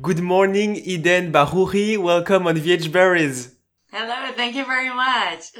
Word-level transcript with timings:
Good 0.00 0.20
morning, 0.20 0.76
Eden 0.76 1.30
Baruchi. 1.30 1.98
Welcome 1.98 2.46
on 2.46 2.54
VH 2.54 2.90
Berries. 2.90 3.54
Hello, 3.92 4.32
thank 4.32 4.54
you 4.54 4.64
very 4.64 4.88
much. 4.88 5.52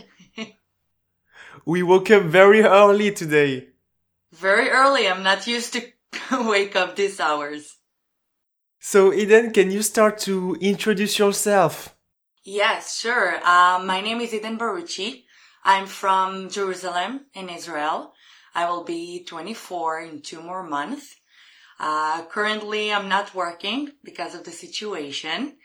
we 1.67 1.83
woke 1.83 2.11
up 2.11 2.23
very 2.23 2.63
early 2.63 3.13
today. 3.13 3.69
Very 4.33 4.71
early. 4.71 5.07
I'm 5.09 5.23
not 5.23 5.47
used 5.47 5.75
to 5.75 5.83
wake 6.49 6.75
up 6.75 6.97
these 6.97 7.21
hours. 7.21 7.77
So, 8.79 9.13
Eden, 9.13 9.53
can 9.53 9.71
you 9.71 9.83
start 9.83 10.19
to 10.21 10.57
introduce 10.61 11.19
yourself? 11.19 11.95
Yes, 12.43 12.99
sure. 12.99 13.35
Uh, 13.45 13.83
my 13.85 14.01
name 14.01 14.23
is 14.23 14.33
Eden 14.33 14.57
Baruchi. 14.57 15.25
I'm 15.65 15.87
from 15.87 16.49
Jerusalem 16.49 17.27
in 17.35 17.51
Israel. 17.51 18.15
I 18.55 18.71
will 18.71 18.85
be 18.85 19.23
24 19.25 20.01
in 20.01 20.23
two 20.23 20.41
more 20.41 20.63
months. 20.63 21.20
Uh, 21.81 22.23
currently, 22.27 22.93
I'm 22.93 23.09
not 23.09 23.35
working 23.35 23.93
because 24.05 24.35
of 24.35 24.45
the 24.45 24.51
situation. 24.51 25.57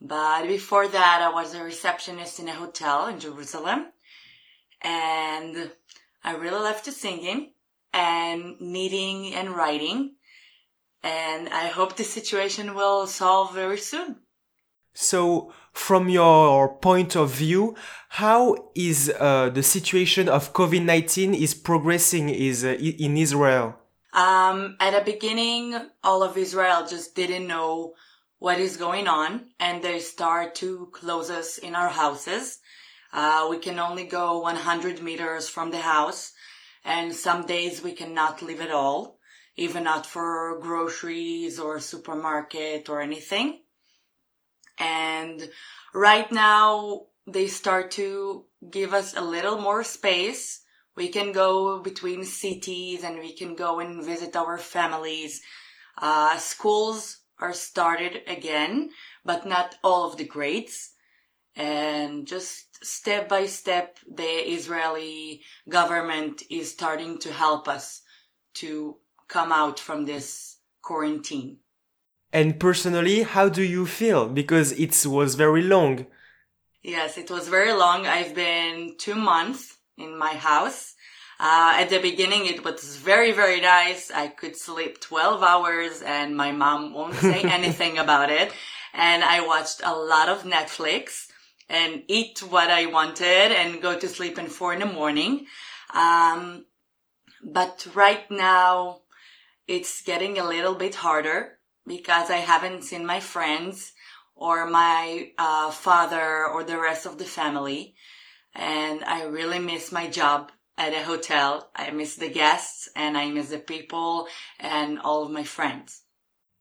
But 0.00 0.46
before 0.48 0.88
that, 0.88 1.20
I 1.20 1.34
was 1.34 1.54
a 1.54 1.62
receptionist 1.62 2.40
in 2.40 2.48
a 2.48 2.54
hotel 2.54 3.06
in 3.08 3.20
Jerusalem. 3.20 3.92
And 4.80 5.70
I 6.24 6.36
really 6.36 6.62
love 6.62 6.82
to 6.84 6.92
singing 6.92 7.52
and 7.92 8.58
knitting 8.60 9.34
and 9.34 9.50
writing. 9.50 10.14
And 11.02 11.50
I 11.50 11.66
hope 11.66 11.96
the 11.96 12.04
situation 12.04 12.74
will 12.74 13.06
solve 13.06 13.54
very 13.54 13.78
soon. 13.78 14.16
So, 14.94 15.52
from 15.74 16.08
your 16.08 16.76
point 16.76 17.14
of 17.14 17.30
view, 17.30 17.76
how 18.08 18.70
is 18.74 19.12
uh, 19.20 19.50
the 19.50 19.62
situation 19.62 20.28
of 20.28 20.52
COVID-19 20.54 21.38
is 21.38 21.54
progressing 21.54 22.30
is 22.30 22.64
uh, 22.64 22.68
in 22.70 23.16
Israel? 23.16 23.76
Um, 24.18 24.76
at 24.80 24.94
the 24.94 25.12
beginning, 25.12 25.78
all 26.02 26.24
of 26.24 26.36
Israel 26.36 26.84
just 26.84 27.14
didn't 27.14 27.46
know 27.46 27.94
what 28.40 28.58
is 28.58 28.76
going 28.76 29.06
on 29.06 29.50
and 29.60 29.80
they 29.80 30.00
start 30.00 30.56
to 30.56 30.88
close 30.90 31.30
us 31.30 31.56
in 31.58 31.76
our 31.76 31.88
houses. 31.88 32.58
Uh, 33.12 33.46
we 33.48 33.58
can 33.58 33.78
only 33.78 34.02
go 34.02 34.40
100 34.40 35.00
meters 35.04 35.48
from 35.48 35.70
the 35.70 35.78
house 35.78 36.32
and 36.84 37.14
some 37.14 37.46
days 37.46 37.80
we 37.80 37.92
cannot 37.92 38.42
leave 38.42 38.60
at 38.60 38.72
all, 38.72 39.20
even 39.54 39.84
not 39.84 40.04
for 40.04 40.58
groceries 40.60 41.60
or 41.60 41.78
supermarket 41.78 42.88
or 42.88 43.00
anything. 43.00 43.60
And 44.80 45.48
right 45.94 46.30
now 46.32 47.02
they 47.28 47.46
start 47.46 47.92
to 47.92 48.46
give 48.68 48.94
us 48.94 49.16
a 49.16 49.22
little 49.22 49.60
more 49.60 49.84
space. 49.84 50.64
We 50.98 51.10
can 51.10 51.30
go 51.30 51.78
between 51.78 52.24
cities 52.24 53.04
and 53.04 53.20
we 53.20 53.32
can 53.32 53.54
go 53.54 53.78
and 53.78 54.04
visit 54.04 54.34
our 54.34 54.58
families. 54.58 55.40
Uh, 55.96 56.36
schools 56.38 57.18
are 57.38 57.52
started 57.52 58.22
again, 58.26 58.90
but 59.24 59.46
not 59.46 59.76
all 59.84 60.10
of 60.10 60.16
the 60.16 60.24
grades. 60.24 60.90
And 61.54 62.26
just 62.26 62.84
step 62.84 63.28
by 63.28 63.46
step, 63.46 63.98
the 64.12 64.32
Israeli 64.56 65.42
government 65.68 66.42
is 66.50 66.72
starting 66.72 67.18
to 67.20 67.32
help 67.32 67.68
us 67.68 68.02
to 68.54 68.96
come 69.28 69.52
out 69.52 69.78
from 69.78 70.04
this 70.04 70.56
quarantine. 70.82 71.58
And 72.32 72.58
personally, 72.58 73.22
how 73.22 73.48
do 73.48 73.62
you 73.62 73.86
feel? 73.86 74.28
Because 74.28 74.72
it 74.72 75.06
was 75.06 75.36
very 75.36 75.62
long. 75.62 76.06
Yes, 76.82 77.16
it 77.16 77.30
was 77.30 77.46
very 77.46 77.72
long. 77.72 78.04
I've 78.04 78.34
been 78.34 78.96
two 78.98 79.14
months 79.14 79.77
in 79.98 80.16
my 80.16 80.34
house. 80.34 80.94
Uh, 81.40 81.76
at 81.76 81.90
the 81.90 82.00
beginning, 82.00 82.46
it 82.46 82.64
was 82.64 82.96
very, 82.96 83.32
very 83.32 83.60
nice. 83.60 84.10
I 84.10 84.28
could 84.28 84.56
sleep 84.56 85.00
12 85.00 85.42
hours 85.42 86.02
and 86.02 86.36
my 86.36 86.50
mom 86.52 86.92
won't 86.92 87.14
say 87.14 87.42
anything 87.44 87.98
about 87.98 88.30
it. 88.30 88.52
And 88.92 89.22
I 89.22 89.46
watched 89.46 89.80
a 89.84 89.94
lot 89.94 90.28
of 90.28 90.42
Netflix 90.42 91.26
and 91.68 92.02
eat 92.08 92.40
what 92.40 92.70
I 92.70 92.86
wanted 92.86 93.52
and 93.52 93.82
go 93.82 93.96
to 93.98 94.08
sleep 94.08 94.38
in 94.38 94.46
four 94.46 94.72
in 94.72 94.80
the 94.80 94.86
morning. 94.86 95.46
Um, 95.94 96.64
but 97.44 97.86
right 97.94 98.28
now, 98.30 99.02
it's 99.68 100.02
getting 100.02 100.38
a 100.38 100.48
little 100.48 100.74
bit 100.74 100.94
harder 100.96 101.58
because 101.86 102.30
I 102.30 102.38
haven't 102.38 102.82
seen 102.84 103.06
my 103.06 103.20
friends 103.20 103.92
or 104.34 104.66
my 104.66 105.30
uh, 105.38 105.70
father 105.70 106.46
or 106.46 106.64
the 106.64 106.78
rest 106.78 107.06
of 107.06 107.18
the 107.18 107.24
family. 107.24 107.94
And 108.54 109.04
I 109.04 109.24
really 109.24 109.58
miss 109.58 109.92
my 109.92 110.08
job 110.08 110.50
at 110.76 110.92
a 110.92 111.02
hotel. 111.02 111.70
I 111.74 111.90
miss 111.90 112.16
the 112.16 112.28
guests 112.28 112.88
and 112.96 113.16
I 113.16 113.30
miss 113.30 113.50
the 113.50 113.58
people 113.58 114.28
and 114.58 114.98
all 114.98 115.24
of 115.24 115.30
my 115.30 115.44
friends. 115.44 116.02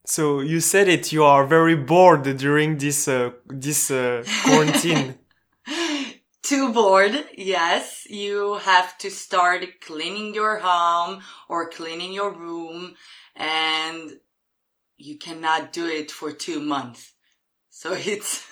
So 0.05 0.39
you 0.39 0.61
said 0.61 0.87
it. 0.87 1.11
You 1.11 1.23
are 1.25 1.45
very 1.45 1.75
bored 1.75 2.23
during 2.37 2.77
this 2.77 3.07
uh, 3.07 3.31
this 3.47 3.91
uh, 3.91 4.23
quarantine. 4.45 5.15
Too 6.43 6.71
bored, 6.71 7.25
yes. 7.37 8.07
You 8.09 8.55
have 8.59 8.97
to 8.99 9.11
start 9.11 9.65
cleaning 9.81 10.33
your 10.33 10.59
home 10.59 11.21
or 11.49 11.69
cleaning 11.69 12.13
your 12.13 12.31
room, 12.31 12.95
and 13.35 14.11
you 14.95 15.17
cannot 15.17 15.73
do 15.73 15.85
it 15.87 16.09
for 16.09 16.31
two 16.31 16.61
months. 16.61 17.11
So 17.69 17.91
it's, 17.97 18.47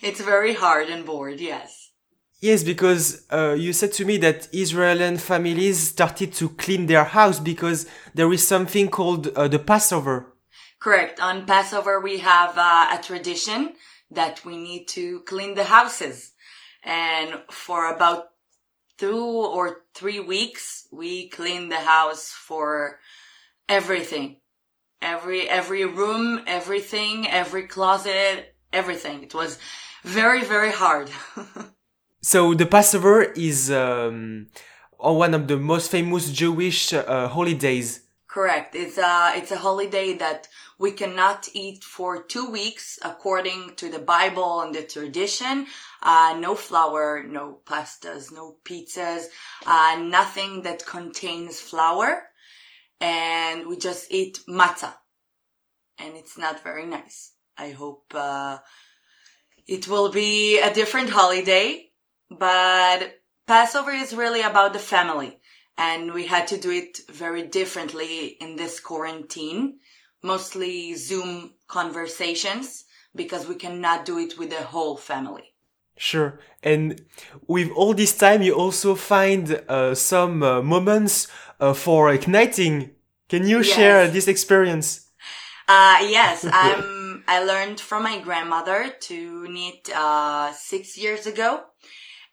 it's 0.00 0.20
very 0.20 0.54
hard 0.54 0.90
and 0.90 1.04
bored, 1.04 1.40
yes. 1.40 1.81
Yes, 2.42 2.64
because 2.64 3.24
uh, 3.30 3.54
you 3.56 3.72
said 3.72 3.92
to 3.92 4.04
me 4.04 4.16
that 4.18 4.48
Israeli 4.52 5.16
families 5.16 5.78
started 5.78 6.32
to 6.34 6.48
clean 6.48 6.86
their 6.86 7.04
house 7.04 7.38
because 7.38 7.86
there 8.14 8.32
is 8.32 8.46
something 8.46 8.88
called 8.88 9.28
uh, 9.28 9.46
the 9.46 9.60
Passover. 9.60 10.34
Correct. 10.80 11.20
On 11.20 11.46
Passover, 11.46 12.00
we 12.00 12.18
have 12.18 12.58
uh, 12.58 12.98
a 12.98 13.00
tradition 13.00 13.74
that 14.10 14.44
we 14.44 14.56
need 14.56 14.88
to 14.88 15.20
clean 15.20 15.54
the 15.54 15.62
houses. 15.62 16.32
And 16.82 17.40
for 17.48 17.94
about 17.94 18.30
two 18.98 19.24
or 19.24 19.84
three 19.94 20.18
weeks, 20.18 20.88
we 20.90 21.28
clean 21.28 21.68
the 21.68 21.76
house 21.76 22.28
for 22.28 22.98
everything 23.68 24.38
every 25.02 25.48
every 25.48 25.84
room, 25.84 26.42
everything, 26.46 27.28
every 27.28 27.66
closet, 27.66 28.54
everything. 28.72 29.22
It 29.24 29.34
was 29.34 29.58
very 30.04 30.44
very 30.44 30.70
hard. 30.70 31.10
so 32.22 32.54
the 32.54 32.66
Passover 32.66 33.22
is 33.22 33.70
um, 33.70 34.48
one 34.98 35.34
of 35.34 35.48
the 35.48 35.56
most 35.56 35.90
famous 35.90 36.30
Jewish 36.30 36.92
uh, 36.92 37.28
holidays. 37.28 38.00
Correct. 38.26 38.74
It's 38.74 38.96
a 38.96 39.32
it's 39.36 39.50
a 39.50 39.58
holiday 39.58 40.14
that 40.14 40.48
we 40.78 40.92
cannot 40.92 41.50
eat 41.52 41.84
for 41.84 42.22
two 42.22 42.50
weeks 42.50 42.98
according 43.02 43.74
to 43.76 43.90
the 43.90 43.98
Bible 43.98 44.62
and 44.62 44.74
the 44.74 44.84
tradition. 44.84 45.66
Uh, 46.02 46.36
no 46.40 46.54
flour, 46.54 47.24
no 47.24 47.60
pastas, 47.66 48.32
no 48.32 48.56
pizzas, 48.64 49.26
uh, 49.66 49.98
nothing 50.00 50.62
that 50.62 50.86
contains 50.86 51.60
flour 51.60 52.22
and 53.02 53.66
we 53.66 53.76
just 53.76 54.06
eat 54.10 54.38
matzah. 54.48 54.94
And 55.98 56.16
it's 56.16 56.38
not 56.38 56.62
very 56.62 56.86
nice. 56.86 57.32
I 57.58 57.70
hope 57.70 58.04
uh, 58.14 58.58
it 59.66 59.88
will 59.88 60.10
be 60.10 60.60
a 60.60 60.72
different 60.72 61.10
holiday, 61.10 61.90
but 62.38 63.20
Passover 63.46 63.90
is 63.90 64.14
really 64.14 64.42
about 64.42 64.72
the 64.72 64.78
family. 64.78 65.38
And 65.78 66.12
we 66.12 66.26
had 66.26 66.46
to 66.48 66.58
do 66.58 66.70
it 66.70 66.98
very 67.08 67.42
differently 67.42 68.36
in 68.40 68.56
this 68.56 68.78
quarantine, 68.78 69.78
mostly 70.22 70.94
Zoom 70.94 71.54
conversations 71.66 72.84
because 73.14 73.46
we 73.46 73.54
cannot 73.54 74.04
do 74.04 74.18
it 74.18 74.38
with 74.38 74.50
the 74.50 74.62
whole 74.62 74.96
family. 74.96 75.54
Sure. 75.96 76.40
And 76.62 77.04
with 77.46 77.70
all 77.70 77.94
this 77.94 78.16
time, 78.16 78.42
you 78.42 78.54
also 78.54 78.94
find 78.94 79.62
uh, 79.68 79.94
some 79.94 80.42
uh, 80.42 80.62
moments 80.62 81.28
uh, 81.60 81.74
for 81.74 82.12
igniting. 82.12 82.90
Can 83.28 83.46
you 83.46 83.58
yes. 83.58 83.66
share 83.66 84.08
this 84.08 84.28
experience? 84.28 85.08
Uh, 85.68 85.98
yes, 86.00 86.44
I'm, 86.52 87.24
I 87.28 87.42
learned 87.44 87.80
from 87.80 88.02
my 88.02 88.20
grandmother 88.20 88.92
to 89.00 89.48
knit, 89.48 89.90
uh, 89.94 90.52
six 90.52 90.98
years 90.98 91.26
ago. 91.26 91.64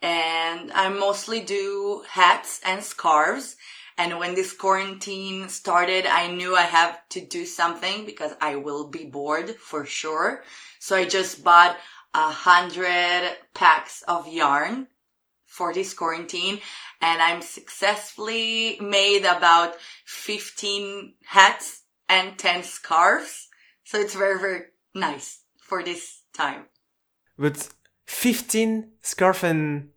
And 0.01 0.71
I 0.71 0.89
mostly 0.89 1.41
do 1.41 2.03
hats 2.09 2.61
and 2.65 2.83
scarves. 2.83 3.55
And 3.97 4.17
when 4.17 4.33
this 4.33 4.53
quarantine 4.53 5.49
started, 5.49 6.05
I 6.05 6.27
knew 6.27 6.55
I 6.55 6.61
have 6.61 6.97
to 7.09 7.19
do 7.19 7.45
something 7.45 8.05
because 8.05 8.33
I 8.39 8.55
will 8.55 8.87
be 8.87 9.05
bored 9.05 9.55
for 9.57 9.85
sure. 9.85 10.43
So 10.79 10.95
I 10.95 11.05
just 11.05 11.43
bought 11.43 11.77
a 12.13 12.31
hundred 12.31 13.37
packs 13.53 14.01
of 14.03 14.27
yarn 14.27 14.87
for 15.45 15.73
this 15.73 15.93
quarantine 15.93 16.59
and 17.01 17.21
I'm 17.21 17.41
successfully 17.41 18.77
made 18.79 19.25
about 19.25 19.75
15 20.05 21.15
hats 21.25 21.83
and 22.07 22.37
10 22.37 22.63
scarves. 22.63 23.47
So 23.83 23.99
it's 23.99 24.15
very, 24.15 24.39
very 24.39 24.61
nice 24.93 25.41
for 25.59 25.83
this 25.83 26.21
time. 26.33 26.65
But 27.37 27.69
15 28.09 28.91
scarf 29.01 29.43
and... 29.43 29.89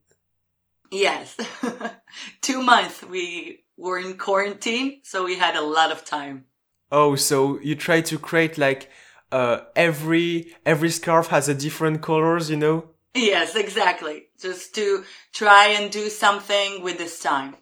Yes. 0.91 1.37
Two 2.43 2.62
months 2.62 3.03
we 3.03 3.64
were 3.76 3.99
in 3.99 4.19
quarantine, 4.19 5.00
so 5.03 5.25
we 5.25 5.38
had 5.38 5.56
a 5.56 5.62
lot 5.62 5.91
of 5.91 6.05
time. 6.05 6.44
Oh, 6.91 7.17
so 7.17 7.59
you 7.61 7.75
try 7.75 8.03
to 8.03 8.19
create 8.19 8.59
like 8.59 8.91
uh, 9.32 9.61
every 9.75 10.55
every 10.67 10.91
scarf 10.91 11.29
has 11.29 11.49
a 11.49 11.55
different 11.55 12.03
colors, 12.03 12.50
you 12.50 12.56
know? 12.56 12.91
Yes, 13.14 13.56
exactly. 13.56 14.25
Just 14.38 14.75
to 14.75 15.05
try 15.32 15.69
and 15.69 15.91
do 15.91 16.11
something 16.11 16.82
with 16.82 16.99
this 16.99 17.19
time. 17.19 17.56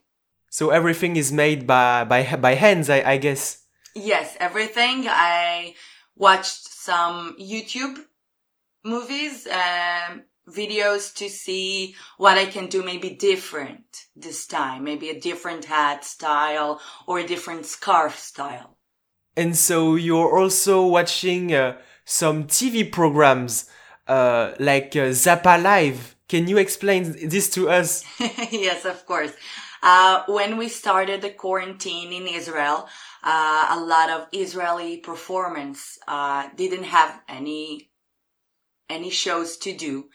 So 0.51 0.71
everything 0.71 1.15
is 1.15 1.31
made 1.31 1.65
by 1.65 2.05
by 2.05 2.37
by 2.37 2.55
hands, 2.55 2.91
I, 2.91 3.03
I 3.13 3.17
guess. 3.19 3.65
Yes, 3.95 4.37
everything. 4.41 5.07
I 5.07 5.75
watched 6.17 6.69
some 6.69 7.37
YouTube 7.41 7.99
movies, 8.85 9.47
um, 9.47 10.25
videos 10.51 11.15
to 11.17 11.29
see 11.29 11.95
what 12.19 12.39
I 12.39 12.47
can 12.47 12.67
do 12.67 12.83
maybe 12.83 13.11
different 13.11 14.07
this 14.17 14.47
time. 14.47 14.85
Maybe 14.85 15.09
a 15.11 15.21
different 15.21 15.65
hat 15.65 16.05
style 16.05 16.81
or 17.07 17.19
a 17.19 17.27
different 17.27 17.67
scarf 17.67 18.19
style. 18.19 18.77
And 19.37 19.57
so 19.57 19.95
you're 19.95 20.39
also 20.39 20.85
watching 20.85 21.55
uh, 21.55 21.79
some 22.05 22.45
TV 22.45 22.91
programs 22.91 23.71
uh, 24.07 24.53
like 24.59 24.97
uh, 24.97 25.11
Zappa 25.11 25.63
Live. 25.63 26.17
Can 26.29 26.49
you 26.49 26.59
explain 26.59 27.29
this 27.29 27.51
to 27.51 27.71
us? 27.71 28.05
yes, 28.51 28.85
of 28.85 29.07
course. 29.07 29.33
Uh, 29.83 30.25
when 30.29 30.59
we 30.59 30.69
started 30.69 31.23
the 31.23 31.31
quarantine 31.31 32.13
in 32.13 32.27
Israel, 32.27 32.89
uh, 33.23 33.67
a 33.71 33.81
lot 33.81 34.11
of 34.11 34.27
Israeli 34.33 34.99
performance 34.99 35.99
uh, 36.07 36.49
didn't 36.57 36.85
have 36.85 37.21
any 37.29 37.91
any 38.89 39.11
shows 39.11 39.57
to 39.59 39.73
do. 39.73 40.09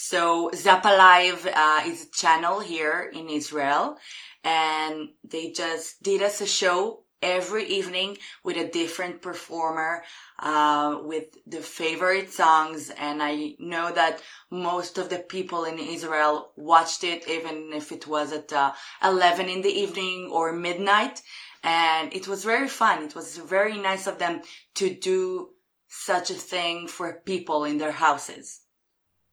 So 0.00 0.48
Zappa 0.54 0.96
Live 0.96 1.44
uh, 1.44 1.82
is 1.84 2.04
a 2.04 2.10
channel 2.12 2.60
here 2.60 3.10
in 3.12 3.28
Israel, 3.28 3.98
and 4.44 5.08
they 5.24 5.50
just 5.50 6.00
did 6.04 6.22
us 6.22 6.40
a 6.40 6.46
show 6.46 7.02
every 7.20 7.66
evening 7.66 8.16
with 8.44 8.56
a 8.56 8.70
different 8.70 9.20
performer 9.20 10.04
uh, 10.38 10.98
with 11.02 11.24
the 11.48 11.60
favorite 11.60 12.30
songs 12.30 12.90
and 12.90 13.20
i 13.20 13.56
know 13.58 13.90
that 13.90 14.22
most 14.52 14.98
of 14.98 15.10
the 15.10 15.18
people 15.18 15.64
in 15.64 15.80
israel 15.80 16.52
watched 16.54 17.02
it 17.02 17.28
even 17.28 17.72
if 17.74 17.90
it 17.90 18.06
was 18.06 18.32
at 18.32 18.52
uh, 18.52 18.72
11 19.02 19.48
in 19.48 19.62
the 19.62 19.76
evening 19.84 20.30
or 20.32 20.52
midnight 20.52 21.20
and 21.64 22.14
it 22.14 22.28
was 22.28 22.44
very 22.44 22.68
fun. 22.68 23.02
It 23.02 23.16
was 23.16 23.36
very 23.36 23.76
nice 23.76 24.06
of 24.06 24.18
them 24.18 24.42
to 24.76 24.94
do 24.94 25.48
such 25.88 26.30
a 26.30 26.34
thing 26.52 26.86
for 26.86 27.20
people 27.26 27.64
in 27.64 27.78
their 27.78 27.96
houses 28.06 28.60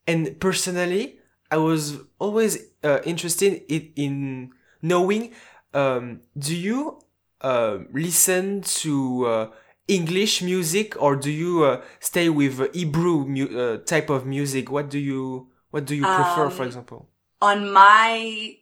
and 0.07 0.40
personally 0.40 1.19
i 1.52 1.57
was 1.57 1.98
always 2.19 2.57
uh, 2.84 3.00
interested 3.06 3.63
in, 3.68 3.92
in 3.96 4.52
knowing 4.81 5.34
um, 5.74 6.22
do 6.38 6.56
you 6.56 7.00
uh, 7.42 7.80
listen 7.94 8.62
to 8.62 9.25
uh, 9.28 9.48
English 9.88 10.42
music 10.42 11.00
or 11.02 11.16
do 11.16 11.30
you 11.30 11.63
uh, 11.63 11.81
stay 12.00 12.30
with 12.30 12.74
Hebrew 12.74 13.19
uh, 13.46 13.78
type 13.86 14.10
of 14.10 14.25
music? 14.25 14.72
What 14.72 14.90
do 14.90 14.98
you 14.98 15.50
what 15.69 15.86
do 15.86 15.96
you 15.96 16.04
prefer, 16.04 16.46
um, 16.46 16.51
for 16.51 16.63
example? 16.63 17.10
On 17.42 17.72
my 17.72 18.56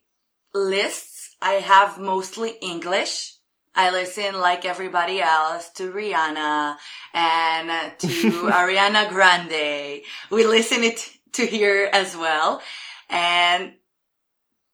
lists, 0.54 1.36
I 1.42 1.54
have 1.54 2.00
mostly 2.00 2.54
English. 2.62 3.36
I 3.75 3.92
listen 3.92 4.39
like 4.39 4.66
everybody 4.66 5.22
else 5.22 5.69
to 5.78 5.92
Rihanna 5.92 6.75
and 7.13 8.00
to 8.00 8.07
Ariana 8.60 9.10
Grande. 9.10 10.01
We 10.30 10.46
listen 10.46 10.84
it 10.84 11.10
to 11.33 11.45
hear 11.45 11.89
as 11.91 12.15
well. 12.15 12.62
And 13.09 13.74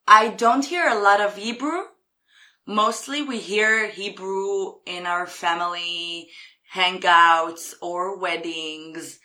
I 0.06 0.28
don't 0.28 0.64
hear 0.64 0.88
a 0.88 0.98
lot 0.98 1.20
of 1.20 1.36
Hebrew, 1.36 1.82
mostly 2.66 3.22
we 3.22 3.38
hear 3.38 3.88
Hebrew 3.88 4.74
in 4.86 5.06
our 5.06 5.26
family 5.26 6.28
hangouts 6.74 7.74
or 7.82 8.18
weddings. 8.18 9.18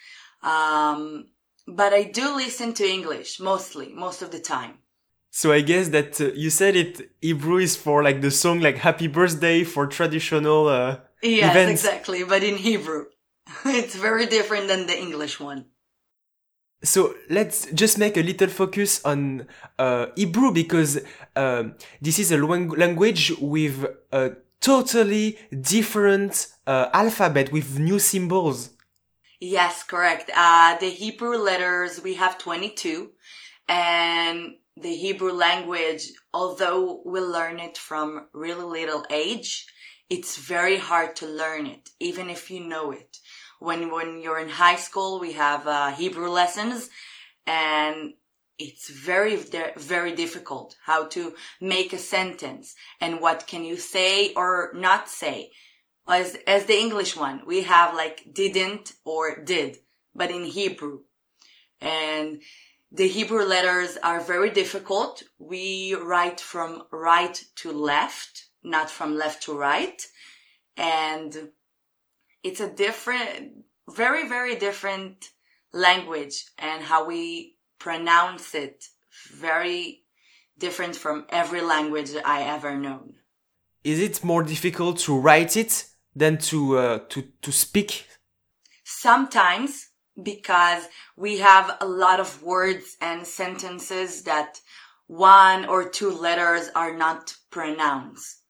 Um, 0.44 1.28
but 1.68 1.94
I 1.94 2.04
do 2.04 2.36
listen 2.36 2.74
to 2.74 2.88
English 2.88 3.40
mostly, 3.40 3.90
most 3.94 4.22
of 4.22 4.32
the 4.32 4.40
time. 4.40 4.80
So 5.32 5.52
I 5.52 5.62
guess 5.62 5.90
that 5.90 6.22
uh, 6.22 6.32
you 6.34 6.50
said 6.50 6.76
it 6.76 7.12
Hebrew 7.22 7.58
is 7.58 7.76
for 7.76 8.04
like 8.04 8.22
the 8.22 8.32
song 8.32 8.62
like 8.62 8.78
Happy 8.78 9.08
Birthday 9.08 9.64
for 9.64 9.86
traditional 9.86 10.68
uh, 10.68 11.00
yes, 11.22 11.52
events. 11.52 11.84
exactly, 11.84 12.24
but 12.24 12.44
in 12.44 12.56
Hebrew. 12.56 13.06
it's 13.66 13.96
very 13.96 14.26
different 14.28 14.68
than 14.68 14.88
the 14.88 14.98
English 14.98 15.40
one. 15.40 15.66
So 16.84 17.16
let's 17.30 17.66
just 17.72 17.98
make 17.98 18.18
a 18.18 18.22
little 18.22 18.48
focus 18.48 19.04
on 19.04 19.48
uh, 19.80 20.08
Hebrew 20.16 20.52
because 20.52 21.00
uh, 21.36 21.64
this 22.02 22.20
is 22.20 22.32
a 22.32 22.38
language 22.38 23.32
with 23.40 23.86
a 24.12 24.34
totally 24.62 25.38
different 25.62 26.48
uh, 26.68 26.90
alphabet 26.94 27.52
with 27.52 27.80
new 27.80 28.00
symbols. 28.00 28.72
Yes, 29.40 29.84
correct. 29.84 30.30
Uh, 30.36 30.78
the 30.78 30.90
Hebrew 30.90 31.38
letters, 31.38 32.02
we 32.04 32.16
have 32.16 32.38
22 32.38 33.12
and 33.68 34.56
the 34.78 34.94
Hebrew 34.96 35.32
language, 35.32 36.12
although 36.34 37.02
we 37.06 37.20
learn 37.20 37.60
it 37.60 37.78
from 37.78 38.28
really 38.34 38.64
little 38.64 39.06
age, 39.10 39.66
it's 40.10 40.38
very 40.38 40.78
hard 40.78 41.16
to 41.18 41.28
learn 41.28 41.66
it, 41.66 41.90
even 42.00 42.30
if 42.30 42.52
you 42.52 42.60
know 42.60 42.92
it 42.92 43.18
when 43.66 43.92
when 43.92 44.22
you're 44.22 44.40
in 44.40 44.50
high 44.50 44.76
school 44.88 45.20
we 45.20 45.34
have 45.34 45.68
uh, 45.68 45.92
hebrew 45.92 46.30
lessons 46.30 46.90
and 47.46 48.14
it's 48.58 48.90
very 48.90 49.36
very 49.76 50.14
difficult 50.24 50.76
how 50.86 51.06
to 51.16 51.34
make 51.60 51.92
a 51.92 51.98
sentence 51.98 52.76
and 53.02 53.20
what 53.20 53.48
can 53.48 53.64
you 53.66 53.78
say 53.78 54.34
or 54.34 54.72
not 54.74 55.10
say. 55.10 55.52
As 56.08 56.38
as 56.56 56.66
the 56.66 56.80
english 56.86 57.14
one 57.18 57.38
we 57.46 57.64
have 57.64 57.96
like 57.96 58.18
didn't 58.42 58.94
or 59.04 59.24
did 59.54 59.72
but 60.14 60.32
in 60.32 60.44
hebrew. 60.46 61.00
And 61.82 62.42
the 62.92 63.08
hebrew 63.08 63.44
letters 63.44 63.98
are 64.02 64.22
very 64.22 64.52
difficult. 64.62 65.24
We 65.38 65.96
write 65.96 66.40
from 66.40 66.84
right 66.92 67.38
to 67.62 67.72
left 67.72 68.46
not 68.66 68.90
from 68.90 69.16
left 69.16 69.44
to 69.44 69.58
right. 69.58 70.02
And 70.76 71.50
it's 72.46 72.60
a 72.60 72.70
different, 72.70 73.66
very, 73.90 74.30
very 74.30 74.56
different 74.56 75.32
language 75.74 76.46
and 76.60 76.84
how 76.84 77.08
we 77.08 77.56
pronounce 77.80 78.54
it 78.54 78.86
very 79.34 80.04
different 80.60 80.96
from 80.96 81.26
every 81.30 81.62
language 81.62 82.12
I 82.24 82.44
ever 82.44 82.78
known. 82.78 83.16
Is 83.84 84.00
it 84.00 84.24
more 84.24 84.44
difficult 84.44 85.00
to 85.00 85.18
write 85.20 85.58
it 85.58 85.86
than 86.16 86.38
to 86.50 86.78
uh, 86.78 87.00
to 87.10 87.20
to 87.42 87.52
speak? 87.52 88.08
Sometimes 88.84 89.90
because 90.32 90.84
we 91.18 91.40
have 91.40 91.78
a 91.82 91.88
lot 92.04 92.20
of 92.20 92.42
words 92.44 92.96
and 93.02 93.26
sentences 93.26 94.24
that 94.24 94.62
one 95.08 95.66
or 95.66 95.90
two 95.90 96.12
letters 96.12 96.70
are 96.74 96.96
not 96.96 97.36
pronounced. 97.50 98.45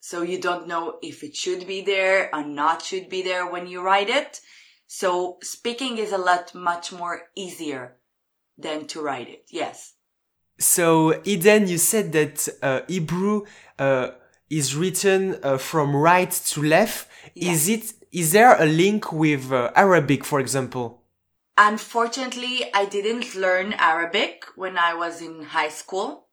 So 0.00 0.22
you 0.22 0.40
don't 0.40 0.66
know 0.66 0.96
if 1.02 1.22
it 1.22 1.36
should 1.36 1.66
be 1.66 1.82
there 1.82 2.34
or 2.34 2.42
not 2.42 2.82
should 2.82 3.08
be 3.08 3.22
there 3.22 3.46
when 3.46 3.66
you 3.66 3.82
write 3.82 4.08
it. 4.08 4.40
So 4.86 5.38
speaking 5.42 5.98
is 5.98 6.12
a 6.12 6.18
lot 6.18 6.54
much 6.54 6.90
more 6.90 7.22
easier 7.36 7.96
than 8.58 8.86
to 8.88 9.00
write 9.02 9.28
it. 9.28 9.44
Yes. 9.50 9.94
So 10.58 11.20
Eden, 11.24 11.68
you 11.68 11.78
said 11.78 12.12
that 12.12 12.48
uh, 12.62 12.80
Hebrew 12.88 13.44
uh, 13.78 14.10
is 14.48 14.74
written 14.74 15.38
uh, 15.42 15.58
from 15.58 15.94
right 15.94 16.30
to 16.30 16.62
left. 16.62 17.08
Yes. 17.34 17.54
Is 17.54 17.68
it? 17.68 17.92
Is 18.12 18.32
there 18.32 18.60
a 18.60 18.66
link 18.66 19.12
with 19.12 19.52
uh, 19.52 19.70
Arabic, 19.76 20.24
for 20.24 20.40
example? 20.40 21.02
Unfortunately, 21.56 22.64
I 22.74 22.86
didn't 22.86 23.34
learn 23.36 23.74
Arabic 23.74 24.44
when 24.56 24.76
I 24.76 24.94
was 24.94 25.22
in 25.22 25.42
high 25.42 25.68
school. 25.68 26.26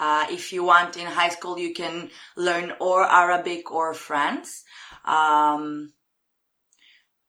Uh, 0.00 0.26
if 0.30 0.50
you 0.50 0.64
want 0.64 0.96
in 0.96 1.06
high 1.06 1.28
school, 1.28 1.58
you 1.58 1.74
can 1.74 2.08
learn 2.34 2.72
or 2.80 3.04
Arabic 3.04 3.70
or 3.70 3.92
France. 3.92 4.64
Um, 5.04 5.92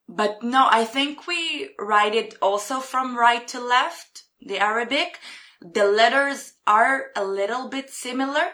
but 0.08 0.42
no, 0.42 0.68
I 0.72 0.86
think 0.86 1.28
we 1.28 1.72
write 1.78 2.16
it 2.16 2.36
also 2.42 2.80
from 2.80 3.18
right 3.18 3.46
to 3.50 3.60
left, 3.60 4.24
the 4.40 4.58
Arabic. 4.60 5.20
The 5.60 5.84
letters 5.86 6.54
are 6.66 7.08
a 7.16 7.26
little 7.26 7.68
bit 7.68 7.90
similar. 7.90 8.48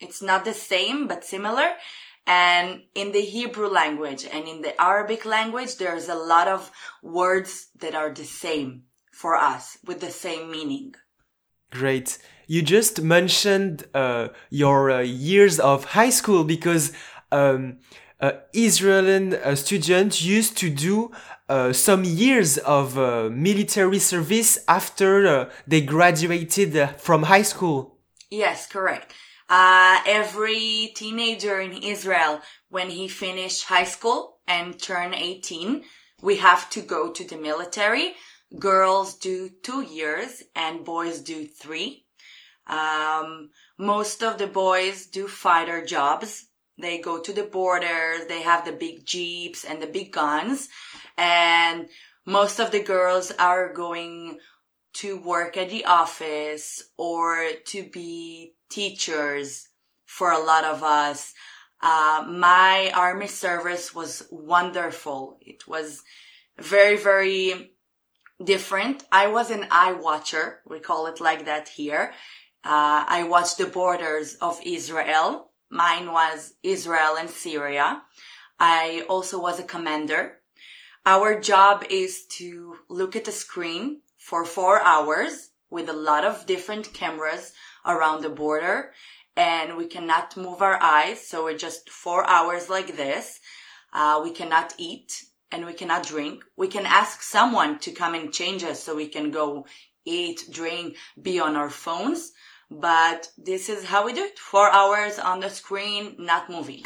It's 0.00 0.22
not 0.22 0.46
the 0.46 0.54
same, 0.54 1.06
but 1.06 1.22
similar. 1.24 1.68
And 2.26 2.84
in 2.94 3.12
the 3.12 3.20
Hebrew 3.20 3.68
language 3.68 4.24
and 4.24 4.48
in 4.48 4.62
the 4.62 4.80
Arabic 4.80 5.26
language, 5.26 5.76
there's 5.76 6.08
a 6.08 6.14
lot 6.14 6.48
of 6.48 6.70
words 7.02 7.68
that 7.80 7.94
are 7.94 8.10
the 8.10 8.24
same 8.24 8.84
for 9.12 9.36
us 9.36 9.76
with 9.84 10.00
the 10.00 10.10
same 10.10 10.50
meaning. 10.50 10.94
Great. 11.70 12.18
You 12.46 12.62
just 12.62 13.00
mentioned 13.02 13.86
uh, 13.94 14.28
your 14.50 14.90
uh, 14.90 15.00
years 15.00 15.60
of 15.60 15.84
high 15.84 16.10
school 16.10 16.42
because 16.44 16.92
um, 17.30 17.78
uh, 18.20 18.32
Israeli 18.52 19.56
students 19.56 20.20
used 20.20 20.56
to 20.58 20.68
do 20.68 21.10
uh, 21.48 21.72
some 21.72 22.04
years 22.04 22.58
of 22.58 22.98
uh, 22.98 23.28
military 23.32 23.98
service 23.98 24.58
after 24.68 25.26
uh, 25.26 25.50
they 25.66 25.80
graduated 25.80 26.90
from 26.98 27.24
high 27.24 27.42
school. 27.42 27.98
Yes, 28.30 28.66
correct. 28.66 29.12
every 29.48 30.92
teenager 30.94 31.58
in 31.60 31.72
Israel, 31.72 32.40
when 32.68 32.90
he 32.90 33.08
finished 33.08 33.64
high 33.64 33.88
school 33.96 34.38
and 34.46 34.78
turned 34.78 35.14
18, 35.14 35.82
we 36.22 36.36
have 36.36 36.70
to 36.70 36.80
go 36.82 37.10
to 37.10 37.24
the 37.26 37.36
military. 37.36 38.14
Girls 38.58 39.14
do 39.14 39.50
two 39.62 39.82
years 39.82 40.42
and 40.56 40.84
boys 40.84 41.20
do 41.20 41.46
three. 41.46 42.04
Um, 42.66 43.50
most 43.78 44.22
of 44.22 44.38
the 44.38 44.46
boys 44.46 45.06
do 45.06 45.28
fighter 45.28 45.84
jobs. 45.84 46.46
They 46.78 46.98
go 46.98 47.20
to 47.20 47.32
the 47.32 47.44
borders. 47.44 48.26
They 48.26 48.42
have 48.42 48.64
the 48.64 48.72
big 48.72 49.06
jeeps 49.06 49.64
and 49.64 49.82
the 49.82 49.86
big 49.86 50.12
guns. 50.12 50.68
And 51.16 51.88
most 52.26 52.58
of 52.58 52.70
the 52.70 52.82
girls 52.82 53.30
are 53.38 53.72
going 53.72 54.38
to 54.94 55.16
work 55.18 55.56
at 55.56 55.70
the 55.70 55.84
office 55.84 56.82
or 56.96 57.46
to 57.66 57.88
be 57.90 58.54
teachers 58.68 59.68
for 60.06 60.32
a 60.32 60.42
lot 60.42 60.64
of 60.64 60.82
us. 60.82 61.32
Uh, 61.80 62.24
my 62.28 62.90
army 62.94 63.26
service 63.26 63.94
was 63.94 64.26
wonderful. 64.30 65.38
It 65.40 65.66
was 65.66 66.02
very, 66.58 66.96
very 66.96 67.72
different. 68.42 69.04
I 69.12 69.28
was 69.28 69.50
an 69.50 69.66
eye 69.70 69.92
watcher. 69.92 70.60
We 70.66 70.80
call 70.80 71.06
it 71.06 71.20
like 71.20 71.44
that 71.44 71.68
here. 71.68 72.12
Uh, 72.64 73.04
I 73.08 73.24
watched 73.28 73.58
the 73.58 73.66
borders 73.66 74.34
of 74.34 74.60
Israel. 74.64 75.50
Mine 75.70 76.12
was 76.12 76.54
Israel 76.62 77.16
and 77.18 77.30
Syria. 77.30 78.02
I 78.58 79.04
also 79.08 79.40
was 79.40 79.58
a 79.58 79.64
commander. 79.64 80.38
Our 81.06 81.40
job 81.40 81.84
is 81.88 82.26
to 82.38 82.76
look 82.88 83.16
at 83.16 83.24
the 83.24 83.32
screen 83.32 84.02
for 84.18 84.44
four 84.44 84.82
hours 84.82 85.50
with 85.70 85.88
a 85.88 85.94
lot 85.94 86.24
of 86.24 86.46
different 86.46 86.92
cameras 86.92 87.52
around 87.86 88.22
the 88.22 88.28
border 88.28 88.92
and 89.36 89.76
we 89.78 89.86
cannot 89.86 90.36
move 90.36 90.60
our 90.60 90.80
eyes. 90.82 91.26
So 91.26 91.44
we're 91.44 91.56
just 91.56 91.88
four 91.88 92.28
hours 92.28 92.68
like 92.68 92.96
this. 92.96 93.40
Uh, 93.92 94.20
we 94.22 94.30
cannot 94.30 94.74
eat 94.76 95.24
and 95.52 95.66
we 95.66 95.72
cannot 95.72 96.06
drink. 96.06 96.44
We 96.56 96.68
can 96.68 96.86
ask 96.86 97.22
someone 97.22 97.78
to 97.80 97.92
come 97.92 98.14
and 98.14 98.32
change 98.32 98.62
us 98.64 98.82
so 98.82 98.94
we 98.94 99.08
can 99.08 99.30
go 99.30 99.66
eat, 100.04 100.44
drink, 100.50 100.96
be 101.20 101.40
on 101.40 101.56
our 101.56 101.70
phones. 101.70 102.32
But 102.70 103.28
this 103.36 103.68
is 103.68 103.84
how 103.84 104.06
we 104.06 104.12
do 104.12 104.24
it. 104.24 104.38
Four 104.38 104.70
hours 104.70 105.18
on 105.18 105.40
the 105.40 105.50
screen, 105.50 106.16
not 106.18 106.48
moving. 106.48 106.84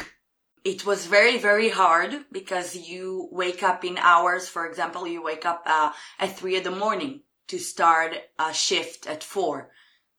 It 0.63 0.83
was 0.83 1.05
very, 1.05 1.37
very 1.37 1.69
hard 1.69 2.25
because 2.31 2.75
you 2.75 3.29
wake 3.31 3.61
up 3.61 3.85
in 3.85 3.99
hours. 3.99 4.49
For 4.49 4.65
example, 4.67 5.05
you 5.07 5.21
wake 5.21 5.45
up 5.45 5.61
uh, 5.67 5.91
at 6.19 6.35
three 6.35 6.55
in 6.55 6.63
the 6.63 6.71
morning 6.71 7.21
to 7.49 7.59
start 7.59 8.15
a 8.39 8.51
shift 8.51 9.05
at 9.05 9.23
four. 9.23 9.69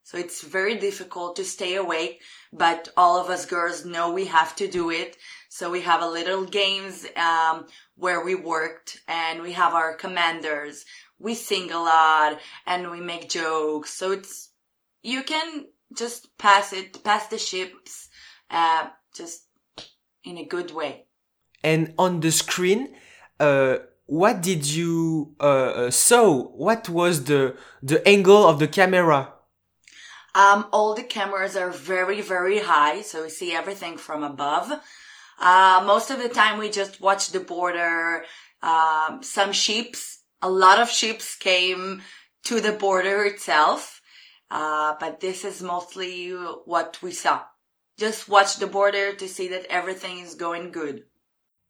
So 0.06 0.18
it's 0.18 0.40
very 0.40 0.76
difficult 0.76 1.34
to 1.34 1.44
stay 1.44 1.74
awake, 1.74 2.22
but 2.52 2.88
all 2.96 3.18
of 3.18 3.28
us 3.28 3.44
girls 3.44 3.84
know 3.84 4.12
we 4.12 4.26
have 4.26 4.54
to 4.54 4.68
do 4.68 4.90
it. 4.90 5.16
So 5.48 5.68
we 5.68 5.80
have 5.80 6.00
a 6.00 6.08
little 6.08 6.44
games, 6.44 7.04
um, 7.16 7.66
where 7.96 8.24
we 8.24 8.36
worked 8.36 9.00
and 9.08 9.42
we 9.42 9.50
have 9.54 9.74
our 9.74 9.96
commanders. 9.96 10.84
We 11.18 11.34
sing 11.34 11.72
a 11.72 11.80
lot 11.80 12.38
and 12.68 12.92
we 12.92 13.00
make 13.00 13.28
jokes. 13.28 13.90
So 13.94 14.12
it's, 14.12 14.50
you 15.02 15.24
can 15.24 15.66
just 15.92 16.38
pass 16.38 16.72
it, 16.72 17.02
pass 17.02 17.26
the 17.26 17.38
ships, 17.38 18.08
uh, 18.48 18.86
just 19.12 19.48
in 20.22 20.38
a 20.38 20.44
good 20.44 20.70
way. 20.70 21.06
And 21.64 21.94
on 21.98 22.20
the 22.20 22.30
screen, 22.30 22.94
uh, 23.40 23.78
what 24.06 24.40
did 24.40 24.64
you 24.70 25.34
uh, 25.40 25.42
uh, 25.42 25.90
saw? 25.90 26.44
What 26.44 26.88
was 26.88 27.24
the 27.24 27.56
the 27.82 28.06
angle 28.06 28.46
of 28.46 28.60
the 28.60 28.68
camera? 28.68 29.32
Um, 30.36 30.66
all 30.70 30.94
the 30.94 31.02
cameras 31.02 31.56
are 31.56 31.70
very 31.70 32.20
very 32.20 32.58
high, 32.58 33.00
so 33.00 33.22
we 33.22 33.30
see 33.30 33.52
everything 33.54 33.96
from 33.96 34.22
above. 34.22 34.70
Uh, 35.40 35.82
most 35.86 36.10
of 36.10 36.18
the 36.18 36.28
time, 36.28 36.58
we 36.58 36.68
just 36.68 37.00
watch 37.00 37.30
the 37.30 37.40
border. 37.40 38.24
Um, 38.62 39.22
some 39.22 39.52
ships, 39.52 40.20
a 40.42 40.50
lot 40.50 40.78
of 40.78 40.90
ships 40.90 41.36
came 41.36 42.02
to 42.44 42.60
the 42.60 42.72
border 42.72 43.24
itself, 43.24 44.02
uh, 44.50 44.94
but 45.00 45.20
this 45.20 45.42
is 45.42 45.62
mostly 45.62 46.30
what 46.66 46.98
we 47.02 47.12
saw. 47.12 47.40
Just 47.98 48.28
watch 48.28 48.58
the 48.58 48.66
border 48.66 49.14
to 49.14 49.26
see 49.26 49.48
that 49.48 49.64
everything 49.70 50.18
is 50.18 50.34
going 50.34 50.70
good. 50.70 51.04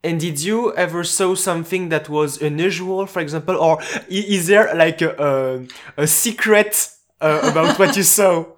And 0.02 0.18
did 0.18 0.42
you 0.42 0.74
ever 0.74 1.04
saw 1.04 1.36
something 1.36 1.88
that 1.90 2.08
was 2.08 2.42
unusual, 2.42 3.06
for 3.06 3.20
example, 3.20 3.56
or 3.56 3.80
is 4.08 4.48
there 4.48 4.74
like 4.74 5.00
a, 5.02 5.68
a, 5.98 6.02
a 6.02 6.06
secret 6.08 6.90
uh, 7.20 7.40
about 7.50 7.78
what 7.78 7.96
you 7.96 8.02
saw? 8.02 8.46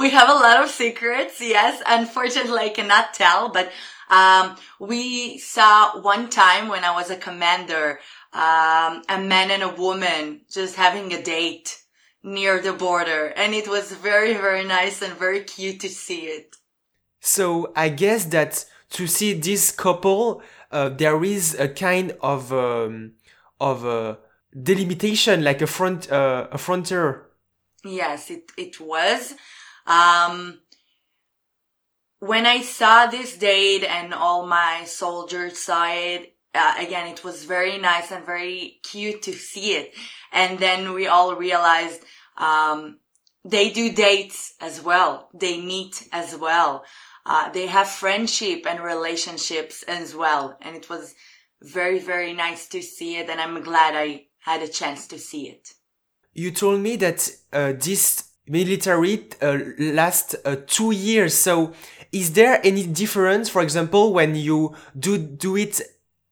We 0.00 0.10
have 0.10 0.28
a 0.28 0.34
lot 0.34 0.62
of 0.62 0.70
secrets, 0.70 1.40
yes. 1.40 1.82
Unfortunately, 1.86 2.60
I 2.60 2.68
cannot 2.70 3.14
tell, 3.14 3.48
but 3.48 3.70
um, 4.08 4.56
we 4.78 5.38
saw 5.38 6.00
one 6.00 6.30
time 6.30 6.68
when 6.68 6.84
I 6.84 6.92
was 6.92 7.10
a 7.10 7.16
commander, 7.16 8.00
um, 8.32 9.02
a 9.08 9.18
man 9.18 9.50
and 9.50 9.62
a 9.62 9.68
woman 9.68 10.42
just 10.50 10.76
having 10.76 11.12
a 11.12 11.22
date 11.22 11.82
near 12.22 12.60
the 12.60 12.72
border, 12.72 13.32
and 13.36 13.54
it 13.54 13.68
was 13.68 13.92
very, 13.92 14.34
very 14.34 14.64
nice 14.64 15.00
and 15.02 15.14
very 15.14 15.40
cute 15.40 15.80
to 15.80 15.88
see 15.88 16.22
it. 16.22 16.56
So 17.20 17.72
I 17.76 17.88
guess 17.88 18.26
that 18.26 18.64
to 18.90 19.06
see 19.06 19.34
this 19.34 19.70
couple, 19.70 20.42
uh, 20.70 20.90
there 20.90 21.22
is 21.24 21.54
a 21.58 21.68
kind 21.68 22.16
of 22.20 22.52
um, 22.52 23.12
of 23.60 24.18
delimitation, 24.62 25.44
like 25.44 25.62
a 25.62 25.66
front 25.66 26.10
uh, 26.10 26.48
a 26.50 26.58
frontier. 26.58 27.29
Yes, 27.84 28.30
it 28.30 28.50
it 28.56 28.80
was. 28.80 29.34
Um, 29.86 30.60
when 32.20 32.44
I 32.44 32.60
saw 32.60 33.06
this 33.06 33.36
date 33.36 33.82
and 33.84 34.12
all 34.12 34.46
my 34.46 34.84
soldiers 34.84 35.58
saw 35.58 35.90
it, 35.90 36.34
uh, 36.54 36.74
again, 36.78 37.06
it 37.06 37.24
was 37.24 37.44
very 37.44 37.78
nice 37.78 38.12
and 38.12 38.24
very 38.26 38.80
cute 38.82 39.22
to 39.22 39.32
see 39.32 39.72
it. 39.72 39.94
And 40.32 40.58
then 40.58 40.92
we 40.92 41.06
all 41.06 41.34
realized, 41.34 42.02
um, 42.36 42.98
they 43.44 43.70
do 43.70 43.90
dates 43.90 44.54
as 44.60 44.82
well. 44.82 45.30
They 45.32 45.60
meet 45.60 46.06
as 46.12 46.36
well. 46.36 46.84
Uh, 47.24 47.50
they 47.50 47.66
have 47.66 47.88
friendship 47.88 48.66
and 48.66 48.80
relationships 48.80 49.82
as 49.84 50.14
well. 50.14 50.58
And 50.60 50.76
it 50.76 50.90
was 50.90 51.14
very, 51.62 51.98
very 51.98 52.32
nice 52.34 52.68
to 52.68 52.82
see 52.82 53.16
it. 53.16 53.30
And 53.30 53.40
I'm 53.40 53.62
glad 53.62 53.94
I 53.94 54.26
had 54.40 54.62
a 54.62 54.68
chance 54.68 55.06
to 55.08 55.18
see 55.18 55.48
it. 55.48 55.70
You 56.40 56.50
told 56.50 56.80
me 56.80 56.96
that 56.96 57.30
uh, 57.52 57.74
this 57.76 58.30
military 58.46 59.28
uh, 59.42 59.58
lasts 59.78 60.34
uh, 60.46 60.56
two 60.66 60.90
years. 60.90 61.34
So 61.34 61.74
is 62.12 62.32
there 62.32 62.58
any 62.64 62.86
difference, 62.86 63.50
for 63.50 63.60
example, 63.60 64.14
when 64.14 64.34
you 64.34 64.74
do 64.98 65.18
do 65.18 65.58
it 65.58 65.82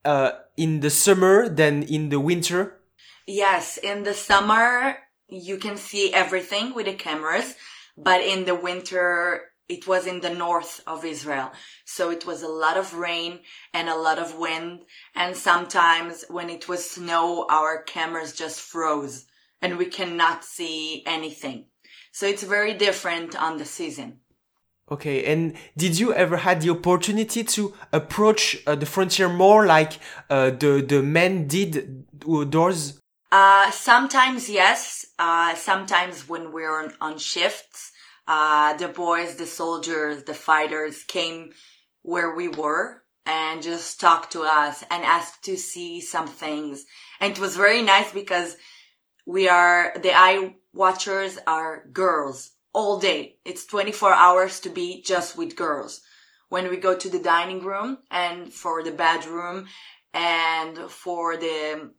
uh, 0.03 0.31
in 0.57 0.79
the 0.79 0.89
summer 0.89 1.47
than 1.47 1.83
in 1.83 2.09
the 2.09 2.19
winter? 2.19 2.79
Yes, 3.27 3.77
in 3.77 4.01
the 4.01 4.15
summer 4.15 4.97
you 5.27 5.57
can 5.57 5.77
see 5.77 6.11
everything 6.11 6.73
with 6.73 6.87
the 6.87 6.95
cameras, 6.95 7.53
but 7.95 8.19
in 8.33 8.45
the 8.45 8.55
winter 8.55 9.43
it 9.75 9.85
was 9.85 10.07
in 10.07 10.21
the 10.21 10.33
north 10.33 10.81
of 10.87 11.05
Israel. 11.05 11.51
So 11.85 12.09
it 12.09 12.25
was 12.25 12.41
a 12.41 12.55
lot 12.63 12.77
of 12.77 12.95
rain 12.95 13.41
and 13.75 13.87
a 13.87 14.01
lot 14.07 14.17
of 14.17 14.39
wind. 14.39 14.85
And 15.13 15.37
sometimes 15.37 16.25
when 16.29 16.49
it 16.49 16.67
was 16.67 16.89
snow, 16.97 17.45
our 17.47 17.83
cameras 17.83 18.33
just 18.33 18.59
froze 18.59 19.28
and 19.61 19.77
we 19.77 19.85
cannot 19.85 20.43
see 20.43 21.03
anything. 21.05 21.65
So 22.11 22.25
it's 22.25 22.43
very 22.43 22.73
different 22.73 23.35
on 23.35 23.57
the 23.57 23.65
season. 23.65 24.19
Okay, 24.91 25.31
and 25.31 25.53
did 25.77 25.99
you 25.99 26.13
ever 26.13 26.37
had 26.37 26.61
the 26.61 26.71
opportunity 26.71 27.43
to 27.43 27.75
approach 27.93 28.57
uh, 28.65 28.73
the 28.73 28.87
frontier 28.87 29.29
more 29.29 29.67
like 29.67 29.93
uh, 30.31 30.49
the 30.49 30.83
the 30.85 31.03
men 31.03 31.47
did 31.47 32.05
outdoors? 32.27 32.99
Uh, 33.31 33.69
sometimes 33.69 34.49
yes. 34.49 35.05
Uh, 35.19 35.53
sometimes 35.53 36.27
when 36.27 36.51
we're 36.51 36.83
on, 36.83 36.93
on 37.01 37.17
shifts, 37.19 37.91
uh, 38.27 38.73
the 38.77 38.87
boys, 38.87 39.35
the 39.35 39.45
soldiers, 39.45 40.23
the 40.23 40.33
fighters 40.33 41.03
came 41.03 41.51
where 42.01 42.33
we 42.33 42.47
were 42.47 43.03
and 43.25 43.61
just 43.61 43.99
talked 43.99 44.31
to 44.31 44.41
us 44.41 44.83
and 44.89 45.03
asked 45.03 45.43
to 45.43 45.55
see 45.55 46.01
some 46.01 46.27
things. 46.27 46.85
And 47.19 47.33
it 47.33 47.39
was 47.39 47.55
very 47.55 47.83
nice 47.83 48.11
because 48.11 48.55
we 49.29 49.47
are, 49.47 49.93
the 50.01 50.13
eye 50.13 50.55
watchers 50.73 51.37
are 51.45 51.85
girls 51.91 52.51
all 52.73 52.99
day. 52.99 53.37
It's 53.45 53.65
24 53.65 54.13
hours 54.13 54.59
to 54.61 54.69
be 54.69 55.03
just 55.03 55.37
with 55.37 55.55
girls. 55.55 56.01
When 56.49 56.69
we 56.69 56.77
go 56.77 56.95
to 56.97 57.09
the 57.09 57.19
dining 57.19 57.63
room 57.63 57.99
and 58.09 58.51
for 58.51 58.83
the 58.83 58.91
bedroom 58.91 59.67
and 60.13 60.77
for 60.89 61.37
the, 61.37 61.91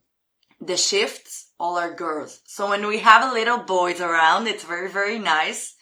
the 0.59 0.75
shifts, 0.75 1.51
all 1.57 1.77
are 1.77 1.93
girls. 1.93 2.41
So 2.45 2.69
when 2.69 2.85
we 2.85 2.99
have 2.99 3.29
a 3.29 3.33
little 3.33 3.59
boys 3.59 4.01
around, 4.01 4.47
it's 4.47 4.65
very, 4.65 4.89
very 4.89 5.17
nice 5.17 5.75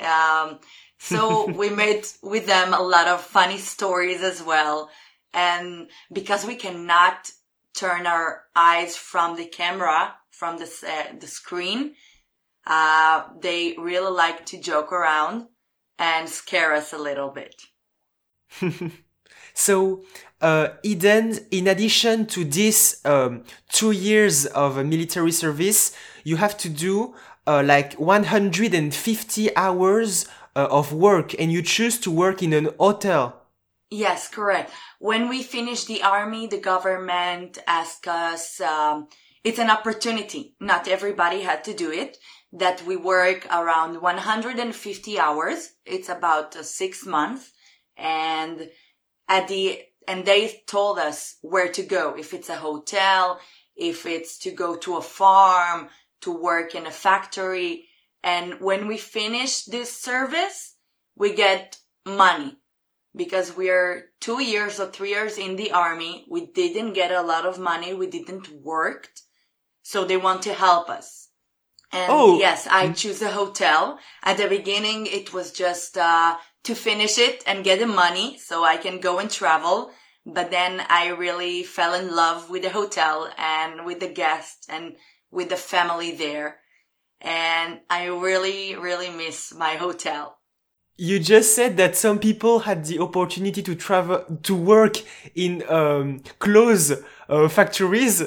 um, 0.00 0.60
so 0.98 1.46
we 1.52 1.70
made 1.70 2.06
with 2.22 2.46
them 2.46 2.74
a 2.74 2.82
lot 2.82 3.08
of 3.08 3.20
funny 3.20 3.58
stories 3.58 4.22
as 4.22 4.42
well. 4.42 4.90
And 5.34 5.90
because 6.12 6.46
we 6.46 6.56
cannot 6.56 7.30
turn 7.74 8.06
our 8.06 8.42
eyes 8.56 8.96
from 8.96 9.36
the 9.36 9.44
camera, 9.44 10.14
from 10.38 10.58
the, 10.58 10.70
uh, 10.86 11.18
the 11.18 11.26
screen, 11.26 11.94
uh, 12.66 13.24
they 13.40 13.74
really 13.78 14.12
like 14.12 14.46
to 14.46 14.60
joke 14.60 14.92
around 14.92 15.46
and 15.98 16.28
scare 16.28 16.74
us 16.74 16.92
a 16.92 16.98
little 16.98 17.30
bit. 17.30 17.54
So, 19.58 20.04
uh, 20.40 20.68
Eden, 20.84 21.36
in 21.50 21.66
addition 21.66 22.26
to 22.26 22.44
this 22.44 23.04
um, 23.04 23.42
two 23.68 23.90
years 23.90 24.46
of 24.46 24.76
military 24.86 25.32
service, 25.32 25.90
you 26.22 26.36
have 26.36 26.56
to 26.58 26.68
do 26.68 27.16
uh, 27.44 27.64
like 27.64 27.94
150 27.94 29.56
hours 29.56 30.26
uh, 30.54 30.68
of 30.70 30.92
work, 30.92 31.34
and 31.40 31.50
you 31.50 31.62
choose 31.62 31.98
to 31.98 32.10
work 32.12 32.40
in 32.40 32.52
an 32.52 32.68
hotel. 32.78 33.42
Yes, 33.90 34.28
correct. 34.28 34.70
When 35.00 35.28
we 35.28 35.42
finished 35.42 35.88
the 35.88 36.04
army, 36.04 36.46
the 36.46 36.60
government 36.60 37.58
asked 37.66 38.06
us, 38.06 38.60
um, 38.60 39.08
it's 39.44 39.58
an 39.58 39.70
opportunity. 39.70 40.54
Not 40.60 40.88
everybody 40.88 41.42
had 41.42 41.64
to 41.64 41.74
do 41.74 41.90
it. 41.90 42.18
That 42.52 42.84
we 42.86 42.96
work 42.96 43.46
around 43.50 44.00
150 44.00 45.18
hours. 45.18 45.72
It's 45.84 46.08
about 46.08 46.56
uh, 46.56 46.62
six 46.62 47.04
months. 47.04 47.52
And 47.96 48.70
at 49.28 49.48
the, 49.48 49.80
and 50.06 50.24
they 50.24 50.62
told 50.66 50.98
us 50.98 51.36
where 51.42 51.70
to 51.72 51.82
go. 51.82 52.14
If 52.18 52.32
it's 52.32 52.48
a 52.48 52.56
hotel, 52.56 53.38
if 53.76 54.06
it's 54.06 54.38
to 54.38 54.50
go 54.50 54.76
to 54.76 54.96
a 54.96 55.02
farm, 55.02 55.88
to 56.22 56.32
work 56.32 56.74
in 56.74 56.86
a 56.86 56.90
factory. 56.90 57.88
And 58.22 58.60
when 58.60 58.86
we 58.88 58.96
finish 58.96 59.64
this 59.64 59.92
service, 59.96 60.76
we 61.16 61.34
get 61.34 61.78
money 62.06 62.56
because 63.14 63.56
we're 63.56 64.10
two 64.20 64.42
years 64.42 64.80
or 64.80 64.86
three 64.86 65.10
years 65.10 65.38
in 65.38 65.56
the 65.56 65.72
army. 65.72 66.24
We 66.28 66.46
didn't 66.46 66.94
get 66.94 67.12
a 67.12 67.22
lot 67.22 67.46
of 67.46 67.58
money. 67.58 67.94
We 67.94 68.06
didn't 68.06 68.48
work. 68.62 69.10
So 69.90 70.04
they 70.04 70.18
want 70.18 70.42
to 70.42 70.52
help 70.52 70.90
us. 70.98 71.30
And 71.92 72.12
Oh. 72.12 72.38
yes, 72.38 72.66
I 72.70 72.92
choose 72.92 73.22
a 73.22 73.32
hotel. 73.40 73.98
At 74.22 74.36
the 74.36 74.46
beginning, 74.46 75.06
it 75.06 75.32
was 75.32 75.50
just, 75.50 75.96
uh, 75.96 76.36
to 76.64 76.74
finish 76.74 77.16
it 77.16 77.42
and 77.46 77.64
get 77.64 77.78
the 77.78 77.86
money 77.86 78.36
so 78.48 78.54
I 78.74 78.76
can 78.76 79.00
go 79.00 79.18
and 79.18 79.30
travel. 79.30 79.90
But 80.26 80.50
then 80.50 80.72
I 80.90 81.04
really 81.24 81.62
fell 81.62 81.94
in 81.94 82.14
love 82.14 82.50
with 82.50 82.62
the 82.64 82.68
hotel 82.80 83.16
and 83.38 83.86
with 83.86 84.00
the 84.00 84.12
guests 84.22 84.66
and 84.68 84.84
with 85.30 85.48
the 85.48 85.56
family 85.56 86.10
there. 86.24 86.48
And 87.22 87.80
I 87.88 88.00
really, 88.26 88.76
really 88.76 89.08
miss 89.08 89.54
my 89.54 89.76
hotel. 89.76 90.36
You 90.98 91.18
just 91.18 91.54
said 91.56 91.78
that 91.78 91.96
some 91.96 92.18
people 92.18 92.58
had 92.68 92.84
the 92.84 92.98
opportunity 92.98 93.62
to 93.62 93.74
travel, 93.74 94.18
to 94.42 94.54
work 94.54 94.96
in 95.34 95.52
um, 95.70 96.20
clothes 96.40 96.92
uh, 97.28 97.48
factories. 97.48 98.22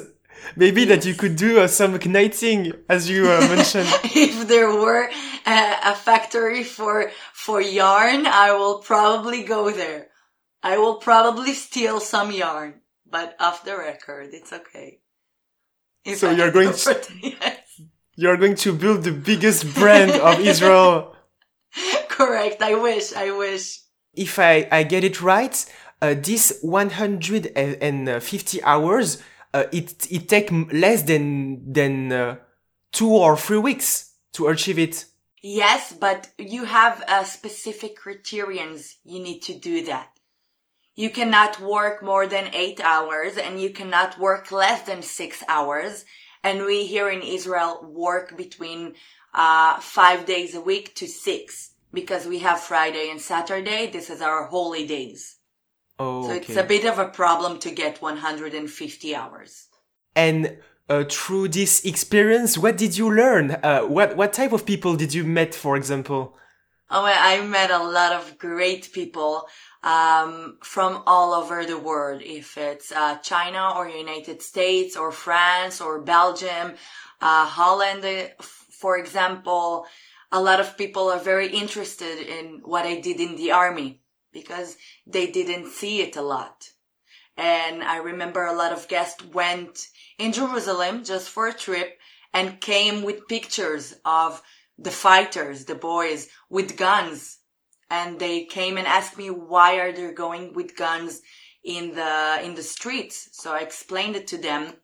Maybe 0.56 0.84
that 0.86 1.04
you 1.06 1.14
could 1.14 1.36
do 1.36 1.60
uh, 1.60 1.68
some 1.68 1.94
knitting, 1.96 2.72
as 2.88 3.08
you 3.08 3.30
uh, 3.30 3.40
mentioned. 3.48 3.88
if 4.04 4.48
there 4.48 4.74
were 4.74 5.08
a, 5.46 5.76
a 5.84 5.94
factory 5.94 6.64
for 6.64 7.10
for 7.32 7.60
yarn, 7.60 8.26
I 8.26 8.52
will 8.52 8.78
probably 8.78 9.44
go 9.44 9.70
there. 9.70 10.08
I 10.62 10.78
will 10.78 10.96
probably 10.96 11.54
steal 11.54 12.00
some 12.00 12.30
yarn, 12.30 12.74
but 13.10 13.34
off 13.40 13.64
the 13.64 13.76
record, 13.76 14.28
it's 14.32 14.52
okay. 14.52 15.00
If 16.04 16.18
So 16.18 16.30
I 16.30 16.34
you're 16.34 16.50
going 16.52 16.72
to- 16.72 17.06
Yes, 17.22 17.58
You're 18.16 18.36
going 18.36 18.56
to 18.56 18.72
build 18.72 19.04
the 19.04 19.12
biggest 19.12 19.72
brand 19.74 20.12
of 20.12 20.38
Israel. 20.40 21.16
correct. 22.08 22.60
I 22.62 22.74
wish. 22.74 23.12
I 23.14 23.30
wish. 23.30 23.80
If 24.14 24.38
I, 24.38 24.68
I 24.70 24.82
get 24.82 25.04
it 25.04 25.22
right, 25.22 25.64
uh, 26.02 26.14
this 26.14 26.58
150 26.62 28.62
hours, 28.62 29.22
uh, 29.54 29.64
it, 29.72 30.06
it 30.10 30.28
take 30.28 30.50
less 30.72 31.02
than, 31.02 31.72
than 31.72 32.12
uh, 32.12 32.36
two 32.92 33.10
or 33.10 33.36
three 33.36 33.58
weeks 33.58 34.12
to 34.32 34.48
achieve 34.48 34.78
it. 34.78 35.06
Yes, 35.42 35.92
but 35.92 36.30
you 36.38 36.64
have 36.64 37.02
uh, 37.08 37.24
specific 37.24 37.96
criterions. 37.96 38.98
You 39.04 39.20
need 39.20 39.40
to 39.42 39.54
do 39.54 39.84
that. 39.86 40.08
You 40.94 41.10
cannot 41.10 41.60
work 41.60 42.02
more 42.02 42.26
than 42.26 42.54
eight 42.54 42.80
hours 42.80 43.36
and 43.36 43.60
you 43.60 43.70
cannot 43.70 44.18
work 44.18 44.52
less 44.52 44.82
than 44.82 45.02
six 45.02 45.42
hours. 45.48 46.04
And 46.44 46.64
we 46.64 46.86
here 46.86 47.08
in 47.08 47.22
Israel 47.22 47.80
work 47.82 48.36
between 48.36 48.94
uh, 49.34 49.80
five 49.80 50.26
days 50.26 50.54
a 50.54 50.60
week 50.60 50.94
to 50.96 51.06
six 51.06 51.72
because 51.92 52.26
we 52.26 52.40
have 52.40 52.60
Friday 52.60 53.10
and 53.10 53.20
Saturday. 53.20 53.90
This 53.90 54.10
is 54.10 54.20
our 54.20 54.46
holy 54.46 54.86
days. 54.86 55.38
Oh, 56.02 56.26
So 56.26 56.34
it's 56.34 56.56
a 56.56 56.64
bit 56.64 56.84
of 56.84 56.98
a 56.98 57.08
problem 57.08 57.58
to 57.60 57.70
get 57.70 58.02
150 58.02 59.14
hours. 59.14 59.68
And 60.16 60.58
uh, 60.88 61.04
through 61.08 61.48
this 61.48 61.84
experience, 61.84 62.58
what 62.58 62.76
did 62.76 62.98
you 62.98 63.08
learn? 63.22 63.52
Uh, 63.62 63.82
what 63.96 64.16
what 64.16 64.32
type 64.32 64.52
of 64.52 64.66
people 64.66 64.96
did 64.96 65.14
you 65.14 65.24
met, 65.24 65.54
for 65.54 65.76
example? 65.76 66.20
Oh, 66.90 67.04
I 67.04 67.16
I 67.34 67.46
met 67.46 67.70
a 67.70 67.84
lot 67.98 68.12
of 68.18 68.36
great 68.48 68.92
people 68.98 69.32
um, 69.82 70.58
from 70.74 71.02
all 71.06 71.30
over 71.40 71.64
the 71.64 71.78
world. 71.78 72.20
If 72.40 72.58
it's 72.58 72.90
uh, 72.92 73.16
China 73.30 73.62
or 73.76 73.88
United 73.88 74.42
States 74.42 74.96
or 74.96 75.12
France 75.12 75.80
or 75.80 76.02
Belgium, 76.16 76.66
uh, 77.20 77.46
Holland, 77.58 78.04
uh, 78.04 78.42
for 78.82 78.98
example, 78.98 79.86
a 80.30 80.40
lot 80.48 80.58
of 80.60 80.76
people 80.76 81.04
are 81.14 81.24
very 81.32 81.48
interested 81.62 82.16
in 82.36 82.60
what 82.72 82.84
I 82.92 83.00
did 83.00 83.18
in 83.20 83.36
the 83.36 83.52
army 83.52 84.01
because 84.32 84.76
they 85.06 85.30
didn't 85.30 85.68
see 85.68 86.00
it 86.00 86.16
a 86.16 86.22
lot. 86.22 86.68
And 87.36 87.82
I 87.82 87.96
remember 87.96 88.44
a 88.44 88.56
lot 88.56 88.72
of 88.72 88.88
guests 88.88 89.24
went 89.24 89.88
in 90.18 90.32
Jerusalem 90.32 91.04
just 91.04 91.28
for 91.30 91.48
a 91.48 91.54
trip 91.54 91.98
and 92.34 92.60
came 92.60 93.02
with 93.02 93.28
pictures 93.28 93.94
of 94.04 94.42
the 94.78 94.90
fighters, 94.90 95.64
the 95.64 95.74
boys 95.74 96.28
with 96.50 96.76
guns. 96.76 97.38
And 97.90 98.18
they 98.18 98.44
came 98.44 98.78
and 98.78 98.86
asked 98.86 99.18
me 99.18 99.30
why 99.30 99.76
are 99.76 99.92
they 99.92 100.12
going 100.12 100.54
with 100.54 100.76
guns 100.76 101.20
in 101.64 101.94
the, 101.94 102.40
in 102.42 102.54
the 102.54 102.62
streets. 102.62 103.28
So 103.32 103.52
I 103.52 103.60
explained 103.60 104.16
it 104.16 104.26
to 104.28 104.38
them 104.38 104.74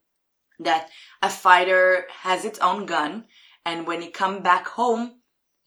that 0.61 0.91
a 1.23 1.31
fighter 1.31 2.07
has 2.23 2.45
its 2.45 2.59
own 2.59 2.87
gun. 2.87 3.25
And 3.65 3.87
when 3.87 4.01
he 4.01 4.11
come 4.11 4.43
back 4.43 4.67
home, 4.67 5.18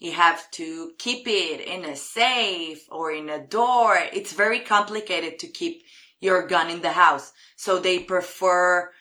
you 0.01 0.11
have 0.13 0.49
to 0.49 0.93
keep 0.97 1.27
it 1.27 1.61
in 1.61 1.85
a 1.85 1.95
safe 1.95 2.87
or 2.89 3.11
in 3.11 3.29
a 3.29 3.45
door. 3.45 3.95
It's 4.11 4.33
very 4.33 4.59
complicated 4.59 5.37
to 5.39 5.47
keep 5.47 5.83
your 6.19 6.47
gun 6.47 6.71
in 6.71 6.81
the 6.81 6.91
house. 6.91 7.31
So 7.55 7.77
they 7.77 7.99
prefer 7.99 8.91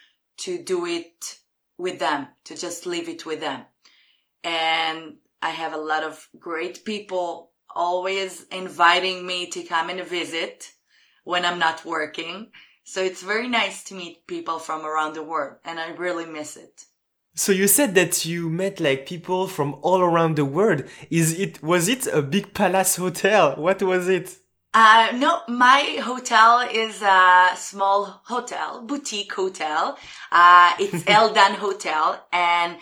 to 0.41 0.63
do 0.63 0.85
it 0.85 1.39
with 1.79 1.99
them, 1.99 2.29
to 2.45 2.55
just 2.55 2.85
leave 2.85 3.09
it 3.09 3.25
with 3.25 3.41
them. 3.41 3.65
And 4.45 5.15
I 5.41 5.49
have 5.49 5.73
a 5.73 5.79
lot 5.79 6.05
of 6.05 6.29
great 6.39 6.85
people 6.85 7.53
always 7.75 8.45
inviting 8.53 9.27
me 9.27 9.47
to 9.53 9.63
come 9.63 9.89
and 9.89 10.07
visit 10.07 10.71
when 11.25 11.47
I'm 11.47 11.59
not 11.59 11.83
working. 11.87 12.51
So 12.85 13.03
it's 13.03 13.23
very 13.23 13.49
nice 13.49 13.85
to 13.85 13.95
meet 13.95 14.27
people 14.27 14.59
from 14.59 14.85
around 14.85 15.15
the 15.15 15.23
world 15.23 15.57
and 15.65 15.81
I 15.81 15.93
really 15.93 16.27
miss 16.27 16.59
it. 16.59 16.85
So 17.35 17.53
you 17.53 17.69
said 17.69 17.95
that 17.95 18.25
you 18.25 18.51
met 18.51 18.81
like 18.81 19.07
people 19.07 19.47
from 19.47 19.77
all 19.83 20.01
around 20.01 20.37
the 20.37 20.45
world. 20.45 20.85
Is 21.11 21.39
it 21.39 21.63
was 21.63 21.89
it 21.89 22.07
a 22.07 22.23
big 22.23 22.55
palace 22.55 22.97
hotel? 22.97 23.55
What 23.57 23.83
was 23.83 24.09
it? 24.09 24.37
Uh, 24.73 25.09
no, 25.17 25.41
my 25.49 25.99
hotel 26.01 26.61
is 26.73 27.03
a 27.03 27.51
small 27.57 28.23
hotel, 28.25 28.83
boutique 28.83 29.33
hotel. 29.33 29.99
Uh, 30.31 30.75
it's 30.79 31.03
Eldan 31.09 31.57
Hotel 31.57 32.25
and 32.33 32.77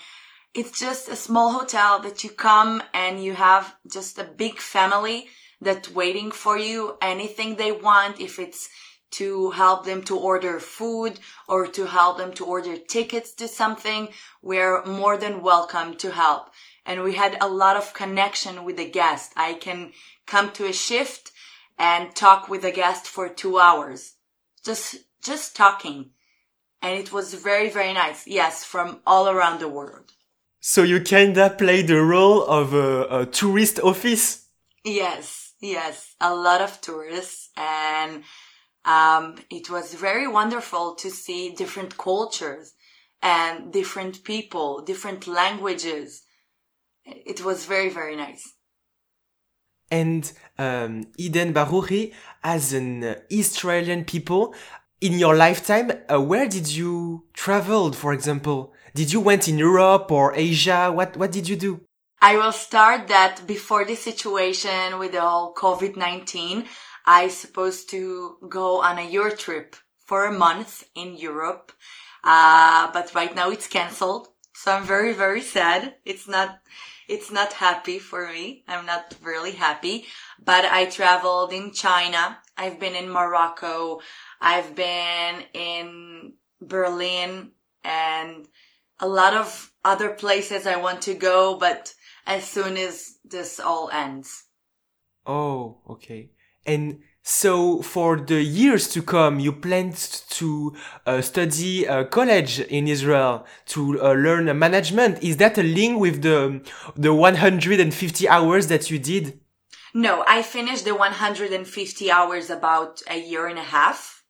it's 0.53 0.79
just 0.79 1.09
a 1.09 1.17
small 1.17 1.53
hotel 1.53 2.01
that 2.01 2.25
you 2.25 2.31
come 2.31 2.83
and 2.93 3.23
you 3.25 3.35
have 3.35 3.75
just 3.91 4.19
a 4.19 4.25
big 4.25 4.59
family 4.59 5.29
that's 5.61 5.91
waiting 5.91 6.31
for 6.31 6.59
you. 6.59 6.97
Anything 7.01 7.57
they 7.57 7.73
want, 7.73 8.21
if 8.21 8.39
it's 8.39 8.69
to 9.11 9.51
help 9.51 9.85
them 9.85 10.03
to 10.03 10.17
order 10.17 10.61
food 10.61 11.21
or 11.47 11.67
to 11.67 11.87
help 11.87 12.19
them 12.19 12.33
to 12.35 12.45
order 12.45 12.77
tickets 12.77 13.33
to 13.35 13.49
something, 13.49 14.09
we're 14.43 14.85
more 14.85 15.17
than 15.17 15.43
welcome 15.43 15.97
to 15.97 16.11
help. 16.11 16.51
And 16.85 17.03
we 17.03 17.15
had 17.15 17.37
a 17.41 17.49
lot 17.49 17.77
of 17.77 17.95
connection 17.95 18.65
with 18.65 18.77
the 18.77 18.89
guest. 18.89 19.33
I 19.37 19.55
can 19.55 19.93
come 20.27 20.51
to 20.53 20.67
a 20.67 20.73
shift 20.73 21.33
and 21.79 22.15
talk 22.15 22.49
with 22.49 22.63
the 22.63 22.73
guest 22.73 23.07
for 23.07 23.29
two 23.29 23.59
hours. 23.59 24.15
Just, 24.65 24.97
just 25.23 25.57
talking. 25.57 26.11
And 26.83 26.99
it 26.99 27.13
was 27.13 27.35
very, 27.35 27.71
very 27.71 27.93
nice. 27.93 28.27
Yes, 28.27 28.65
from 28.65 29.01
all 29.07 29.29
around 29.29 29.61
the 29.61 29.69
world. 29.69 30.13
So 30.61 30.83
you 30.83 31.01
kinda 31.01 31.51
play 31.51 31.83
the 31.83 32.03
role 32.03 32.45
of 32.45 32.75
a, 32.75 33.21
a 33.21 33.27
tourist 33.27 33.79
office. 33.81 34.47
Yes, 34.85 35.55
yes, 35.61 36.15
a 36.21 36.35
lot 36.35 36.61
of 36.61 36.81
tourists 36.81 37.51
and 37.57 38.25
um, 38.89 39.37
it 39.51 39.69
was 39.69 39.93
very 39.93 40.27
wonderful 40.27 40.95
to 40.95 41.11
see 41.11 41.51
different 41.51 41.99
cultures 41.99 42.73
and 43.21 43.71
different 43.71 44.25
people, 44.25 44.83
different 44.83 45.27
languages. 45.27 46.23
It 47.05 47.45
was 47.45 47.67
very, 47.67 47.91
very 47.91 48.17
nice. 48.17 48.55
And 49.91 50.33
um, 50.59 51.07
Eden 51.19 51.53
Baruchi, 51.53 52.15
as 52.43 52.73
an 52.73 53.17
Israeli 53.31 54.05
people, 54.05 54.55
in 55.03 55.19
your 55.19 55.37
lifetime, 55.37 55.93
uh, 56.11 56.21
where 56.21 56.49
did 56.49 56.69
you 56.69 57.25
travel? 57.35 57.93
For 57.93 58.15
example, 58.15 58.73
did 58.95 59.13
you 59.13 59.21
went 59.21 59.49
in 59.49 59.59
Europe 59.59 60.11
or 60.11 60.35
Asia? 60.35 60.91
What 60.91 61.17
what 61.17 61.31
did 61.31 61.49
you 61.49 61.57
do? 61.57 61.81
I 62.21 62.37
will 62.37 62.53
start 62.53 63.09
that 63.09 63.47
before 63.47 63.85
the 63.85 63.95
situation 63.95 64.99
with 64.99 65.13
the 65.13 65.21
whole 65.21 65.55
COVID-19. 65.55 66.67
I 67.11 67.29
supposed 67.29 67.89
to 67.89 68.37
go 68.51 68.83
on 68.83 68.99
a 68.99 69.11
Euro 69.17 69.35
trip 69.35 69.77
for 70.05 70.27
a 70.27 70.39
month 70.47 70.85
in 70.95 71.17
Europe. 71.17 71.73
Uh, 72.23 72.93
but 72.93 73.15
right 73.15 73.35
now 73.35 73.49
it's 73.51 73.67
canceled. 73.67 74.29
So 74.55 74.73
I'm 74.73 74.85
very, 74.85 75.15
very 75.15 75.41
sad. 75.41 75.95
It's 76.05 76.29
not, 76.29 76.61
it's 77.09 77.31
not 77.31 77.55
happy 77.55 77.99
for 77.99 78.31
me. 78.31 78.63
I'm 78.69 78.85
not 78.85 79.15
really 79.23 79.53
happy, 79.53 80.05
but 80.39 80.67
I 80.67 80.85
traveled 80.85 81.55
in 81.55 81.73
China. 81.73 82.37
I've 82.59 82.79
been 82.79 82.95
in 82.95 83.09
Morocco. 83.09 84.01
I've 84.39 84.75
been 84.75 85.45
in 85.55 86.35
Berlin 86.61 87.53
and 87.85 88.47
a 89.01 89.09
lot 89.09 89.33
of 89.33 89.73
other 89.83 90.11
places 90.11 90.67
I 90.67 90.77
want 90.77 91.01
to 91.03 91.15
go, 91.15 91.57
but 91.57 91.95
as 92.27 92.45
soon 92.45 92.77
as 92.77 93.17
this 93.25 93.59
all 93.59 93.89
ends. 93.91 94.45
Oh, 95.25 95.79
okay. 95.89 96.33
And 96.69 97.01
so 97.23 97.83
for 97.83 98.17
the 98.17 98.43
years 98.43 98.89
to 98.95 99.03
come, 99.03 99.41
you 99.41 99.53
planned 99.53 99.97
to 100.39 100.75
uh, 101.07 101.21
study 101.21 101.85
college 102.11 102.61
in 102.61 102.87
Israel 102.87 103.47
to 103.67 103.81
uh, 104.01 104.13
learn 104.13 104.47
management. 104.59 105.23
Is 105.23 105.37
that 105.39 105.59
a 105.59 105.63
link 105.63 106.01
with 106.05 106.23
the 106.23 106.63
the 106.97 107.13
150 107.13 108.29
hours 108.29 108.65
that 108.69 108.91
you 108.91 108.99
did? 108.99 109.41
No, 109.95 110.25
I 110.37 110.43
finished 110.43 110.85
the 110.85 110.95
150 110.95 112.11
hours 112.11 112.51
about 112.51 113.03
a 113.09 113.19
year 113.19 113.47
and 113.47 113.59
a 113.59 113.71
half 113.79 114.23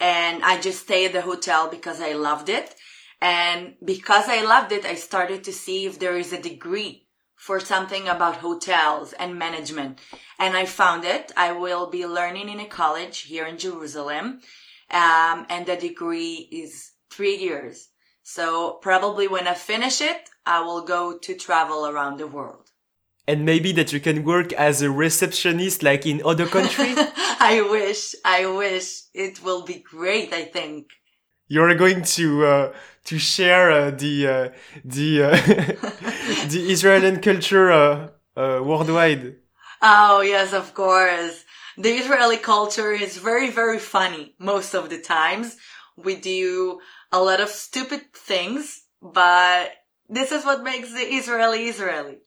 and 0.00 0.42
I 0.42 0.60
just 0.60 0.80
stayed 0.82 1.06
at 1.06 1.12
the 1.12 1.22
hotel 1.22 1.68
because 1.70 2.00
I 2.00 2.12
loved 2.12 2.48
it. 2.48 2.74
And 3.20 3.76
because 3.84 4.28
I 4.28 4.44
loved 4.44 4.72
it, 4.72 4.84
I 4.84 4.94
started 4.94 5.44
to 5.44 5.52
see 5.52 5.86
if 5.86 5.98
there 5.98 6.18
is 6.18 6.32
a 6.32 6.42
degree 6.42 7.05
for 7.36 7.60
something 7.60 8.08
about 8.08 8.36
hotels 8.36 9.12
and 9.12 9.38
management. 9.38 10.00
And 10.38 10.56
I 10.56 10.64
found 10.64 11.04
it. 11.04 11.32
I 11.36 11.52
will 11.52 11.88
be 11.88 12.06
learning 12.06 12.48
in 12.48 12.60
a 12.60 12.66
college 12.66 13.20
here 13.20 13.46
in 13.46 13.58
Jerusalem. 13.58 14.40
Um, 14.90 15.46
and 15.48 15.66
the 15.66 15.76
degree 15.76 16.48
is 16.50 16.92
three 17.10 17.36
years. 17.36 17.88
So 18.22 18.78
probably 18.82 19.28
when 19.28 19.46
I 19.46 19.54
finish 19.54 20.00
it, 20.00 20.30
I 20.44 20.60
will 20.60 20.82
go 20.82 21.16
to 21.18 21.34
travel 21.34 21.86
around 21.86 22.18
the 22.18 22.26
world. 22.26 22.70
And 23.28 23.44
maybe 23.44 23.72
that 23.72 23.92
you 23.92 24.00
can 24.00 24.24
work 24.24 24.52
as 24.52 24.82
a 24.82 24.90
receptionist 24.90 25.82
like 25.82 26.06
in 26.06 26.22
other 26.24 26.46
countries? 26.46 26.96
I 27.40 27.66
wish, 27.68 28.14
I 28.24 28.46
wish. 28.46 29.02
It 29.14 29.42
will 29.42 29.62
be 29.62 29.80
great, 29.80 30.32
I 30.32 30.44
think. 30.44 30.86
You're 31.48 31.74
going 31.74 32.02
to 32.02 32.46
uh, 32.46 32.72
to 33.06 33.18
share 33.18 33.70
uh, 33.70 33.90
the 33.90 34.26
uh, 34.26 34.48
the 34.84 35.22
uh, 35.22 35.30
the 36.52 36.66
Israeli 36.68 37.18
culture 37.18 38.10
worldwide. 38.36 39.36
Oh 39.82 40.20
yes, 40.20 40.52
of 40.52 40.74
course. 40.74 41.44
The 41.78 41.90
Israeli 41.90 42.38
culture 42.38 42.92
is 42.92 43.16
very 43.16 43.50
very 43.50 43.78
funny 43.78 44.34
most 44.38 44.74
of 44.74 44.90
the 44.90 45.00
times. 45.00 45.56
We 45.96 46.16
do 46.16 46.80
a 47.12 47.20
lot 47.20 47.40
of 47.40 47.48
stupid 47.48 48.12
things, 48.12 48.84
but 49.00 49.72
this 50.08 50.32
is 50.32 50.44
what 50.44 50.62
makes 50.62 50.92
the 50.92 51.00
Israeli 51.00 51.64
Israeli. 51.66 52.18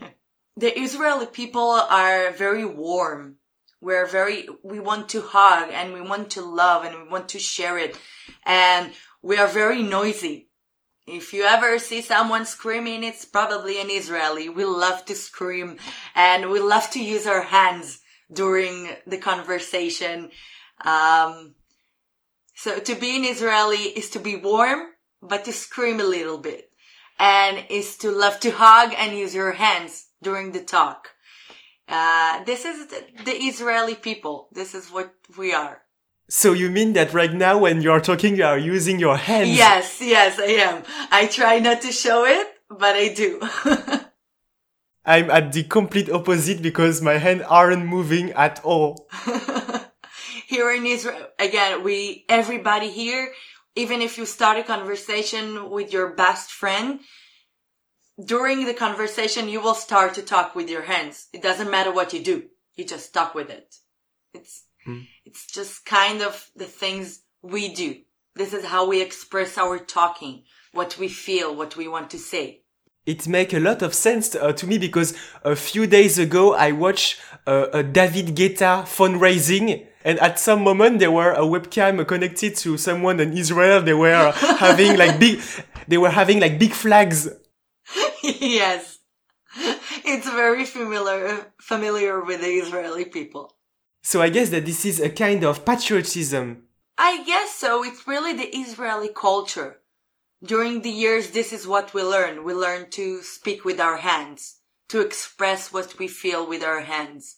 the 0.56 0.78
Israeli 0.78 1.26
people 1.26 1.70
are 1.70 2.30
very 2.32 2.64
warm. 2.64 3.36
We're 3.80 4.06
very, 4.06 4.46
we 4.62 4.78
want 4.78 5.08
to 5.10 5.22
hug 5.22 5.70
and 5.72 5.94
we 5.94 6.02
want 6.02 6.30
to 6.30 6.42
love 6.42 6.84
and 6.84 7.02
we 7.02 7.08
want 7.08 7.30
to 7.30 7.38
share 7.38 7.78
it. 7.78 7.98
And 8.44 8.92
we 9.22 9.36
are 9.36 9.48
very 9.48 9.82
noisy. 9.82 10.48
If 11.06 11.32
you 11.32 11.42
ever 11.44 11.78
see 11.78 12.02
someone 12.02 12.46
screaming, 12.46 13.02
it's 13.02 13.24
probably 13.24 13.80
an 13.80 13.90
Israeli. 13.90 14.48
We 14.48 14.64
love 14.64 15.04
to 15.06 15.14
scream 15.14 15.76
and 16.14 16.50
we 16.50 16.60
love 16.60 16.90
to 16.90 17.02
use 17.02 17.26
our 17.26 17.42
hands 17.42 18.00
during 18.32 18.90
the 19.06 19.18
conversation. 19.18 20.30
Um, 20.84 21.54
so 22.54 22.78
to 22.78 22.94
be 22.94 23.16
an 23.16 23.24
Israeli 23.24 23.84
is 23.98 24.10
to 24.10 24.18
be 24.18 24.36
warm, 24.36 24.80
but 25.20 25.44
to 25.46 25.52
scream 25.52 26.00
a 26.00 26.04
little 26.04 26.38
bit 26.38 26.70
and 27.18 27.64
is 27.68 27.96
to 27.98 28.10
love 28.10 28.40
to 28.40 28.50
hug 28.50 28.94
and 28.96 29.16
use 29.16 29.34
your 29.34 29.52
hands 29.52 30.08
during 30.22 30.52
the 30.52 30.62
talk. 30.62 31.08
Uh, 31.88 32.44
this 32.44 32.64
is 32.64 32.86
the, 32.86 33.04
the 33.24 33.32
Israeli 33.32 33.96
people. 33.96 34.48
This 34.52 34.74
is 34.74 34.90
what 34.90 35.12
we 35.36 35.52
are. 35.52 35.82
So 36.30 36.52
you 36.52 36.70
mean 36.70 36.92
that 36.92 37.12
right 37.12 37.32
now 37.32 37.58
when 37.58 37.82
you're 37.82 38.00
talking, 38.00 38.36
you 38.36 38.44
are 38.44 38.56
using 38.56 39.00
your 39.00 39.16
hands? 39.16 39.48
Yes, 39.48 40.00
yes, 40.00 40.38
I 40.38 40.52
am. 40.62 40.84
I 41.10 41.26
try 41.26 41.58
not 41.58 41.82
to 41.82 41.90
show 41.90 42.24
it, 42.24 42.46
but 42.68 42.94
I 42.94 43.12
do. 43.12 43.40
I'm 45.04 45.28
at 45.28 45.52
the 45.52 45.64
complete 45.64 46.08
opposite 46.08 46.62
because 46.62 47.02
my 47.02 47.14
hands 47.14 47.42
aren't 47.48 47.84
moving 47.84 48.30
at 48.30 48.60
all. 48.62 49.08
here 50.46 50.70
in 50.70 50.86
Israel, 50.86 51.26
again, 51.40 51.82
we, 51.82 52.26
everybody 52.28 52.90
here, 52.90 53.32
even 53.74 54.00
if 54.00 54.16
you 54.16 54.24
start 54.24 54.56
a 54.56 54.62
conversation 54.62 55.68
with 55.68 55.92
your 55.92 56.14
best 56.14 56.52
friend, 56.52 57.00
during 58.24 58.66
the 58.66 58.74
conversation, 58.74 59.48
you 59.48 59.60
will 59.60 59.74
start 59.74 60.14
to 60.14 60.22
talk 60.22 60.54
with 60.54 60.70
your 60.70 60.82
hands. 60.82 61.26
It 61.32 61.42
doesn't 61.42 61.72
matter 61.72 61.92
what 61.92 62.12
you 62.12 62.22
do. 62.22 62.44
You 62.76 62.84
just 62.84 63.12
talk 63.12 63.34
with 63.34 63.50
it. 63.50 63.74
It's, 64.32 64.62
mm. 64.86 65.06
it's 65.24 65.46
just 65.46 65.84
kind 65.84 66.22
of 66.22 66.50
the 66.56 66.66
things 66.66 67.22
we 67.42 67.72
do. 67.74 67.96
This 68.36 68.52
is 68.52 68.64
how 68.64 68.88
we 68.88 69.02
express 69.02 69.58
our 69.58 69.78
talking, 69.78 70.44
what 70.72 70.98
we 70.98 71.08
feel, 71.08 71.54
what 71.54 71.76
we 71.76 71.88
want 71.88 72.10
to 72.10 72.18
say. 72.18 72.62
It 73.06 73.26
makes 73.26 73.54
a 73.54 73.60
lot 73.60 73.82
of 73.82 73.94
sense 73.94 74.34
uh, 74.34 74.52
to 74.52 74.66
me 74.66 74.78
because 74.78 75.16
a 75.42 75.56
few 75.56 75.86
days 75.86 76.18
ago 76.18 76.54
I 76.54 76.72
watched 76.72 77.18
uh, 77.46 77.66
a 77.72 77.82
David 77.82 78.36
Guetta 78.36 78.84
fundraising 78.84 79.86
and 80.04 80.18
at 80.20 80.38
some 80.38 80.62
moment 80.62 80.98
there 80.98 81.10
were 81.10 81.32
a 81.32 81.40
webcam 81.40 82.06
connected 82.06 82.56
to 82.56 82.76
someone 82.76 83.18
in 83.18 83.36
Israel. 83.36 83.82
They 83.82 83.94
were 83.94 84.32
having 84.58 84.96
like 84.96 85.18
big, 85.18 85.40
they 85.88 85.98
were 85.98 86.10
having 86.10 86.40
like 86.40 86.58
big 86.58 86.72
flags 86.72 87.28
yes. 88.22 88.98
It's 90.04 90.28
very 90.28 90.64
familiar, 90.64 91.52
familiar 91.60 92.22
with 92.24 92.40
the 92.40 92.46
Israeli 92.48 93.04
people. 93.04 93.56
So 94.02 94.22
I 94.22 94.30
guess 94.30 94.50
that 94.50 94.66
this 94.66 94.84
is 94.84 95.00
a 95.00 95.10
kind 95.10 95.44
of 95.44 95.64
patriotism. 95.64 96.64
I 96.96 97.22
guess 97.24 97.54
so. 97.54 97.84
It's 97.84 98.06
really 98.06 98.32
the 98.32 98.56
Israeli 98.56 99.08
culture. 99.08 99.80
During 100.42 100.80
the 100.80 100.90
years, 100.90 101.30
this 101.30 101.52
is 101.52 101.66
what 101.66 101.92
we 101.92 102.02
learn. 102.02 102.44
We 102.44 102.54
learn 102.54 102.90
to 102.90 103.22
speak 103.22 103.64
with 103.64 103.78
our 103.78 103.98
hands, 103.98 104.60
to 104.88 105.00
express 105.00 105.72
what 105.72 105.98
we 105.98 106.08
feel 106.08 106.46
with 106.46 106.62
our 106.62 106.80
hands. 106.80 107.36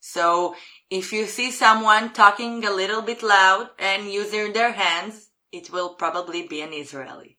So 0.00 0.54
if 0.88 1.12
you 1.12 1.26
see 1.26 1.50
someone 1.50 2.12
talking 2.12 2.64
a 2.64 2.70
little 2.72 3.02
bit 3.02 3.22
loud 3.22 3.70
and 3.78 4.10
using 4.10 4.52
their 4.52 4.72
hands, 4.72 5.30
it 5.50 5.70
will 5.70 5.94
probably 5.94 6.46
be 6.46 6.60
an 6.60 6.72
Israeli. 6.72 7.37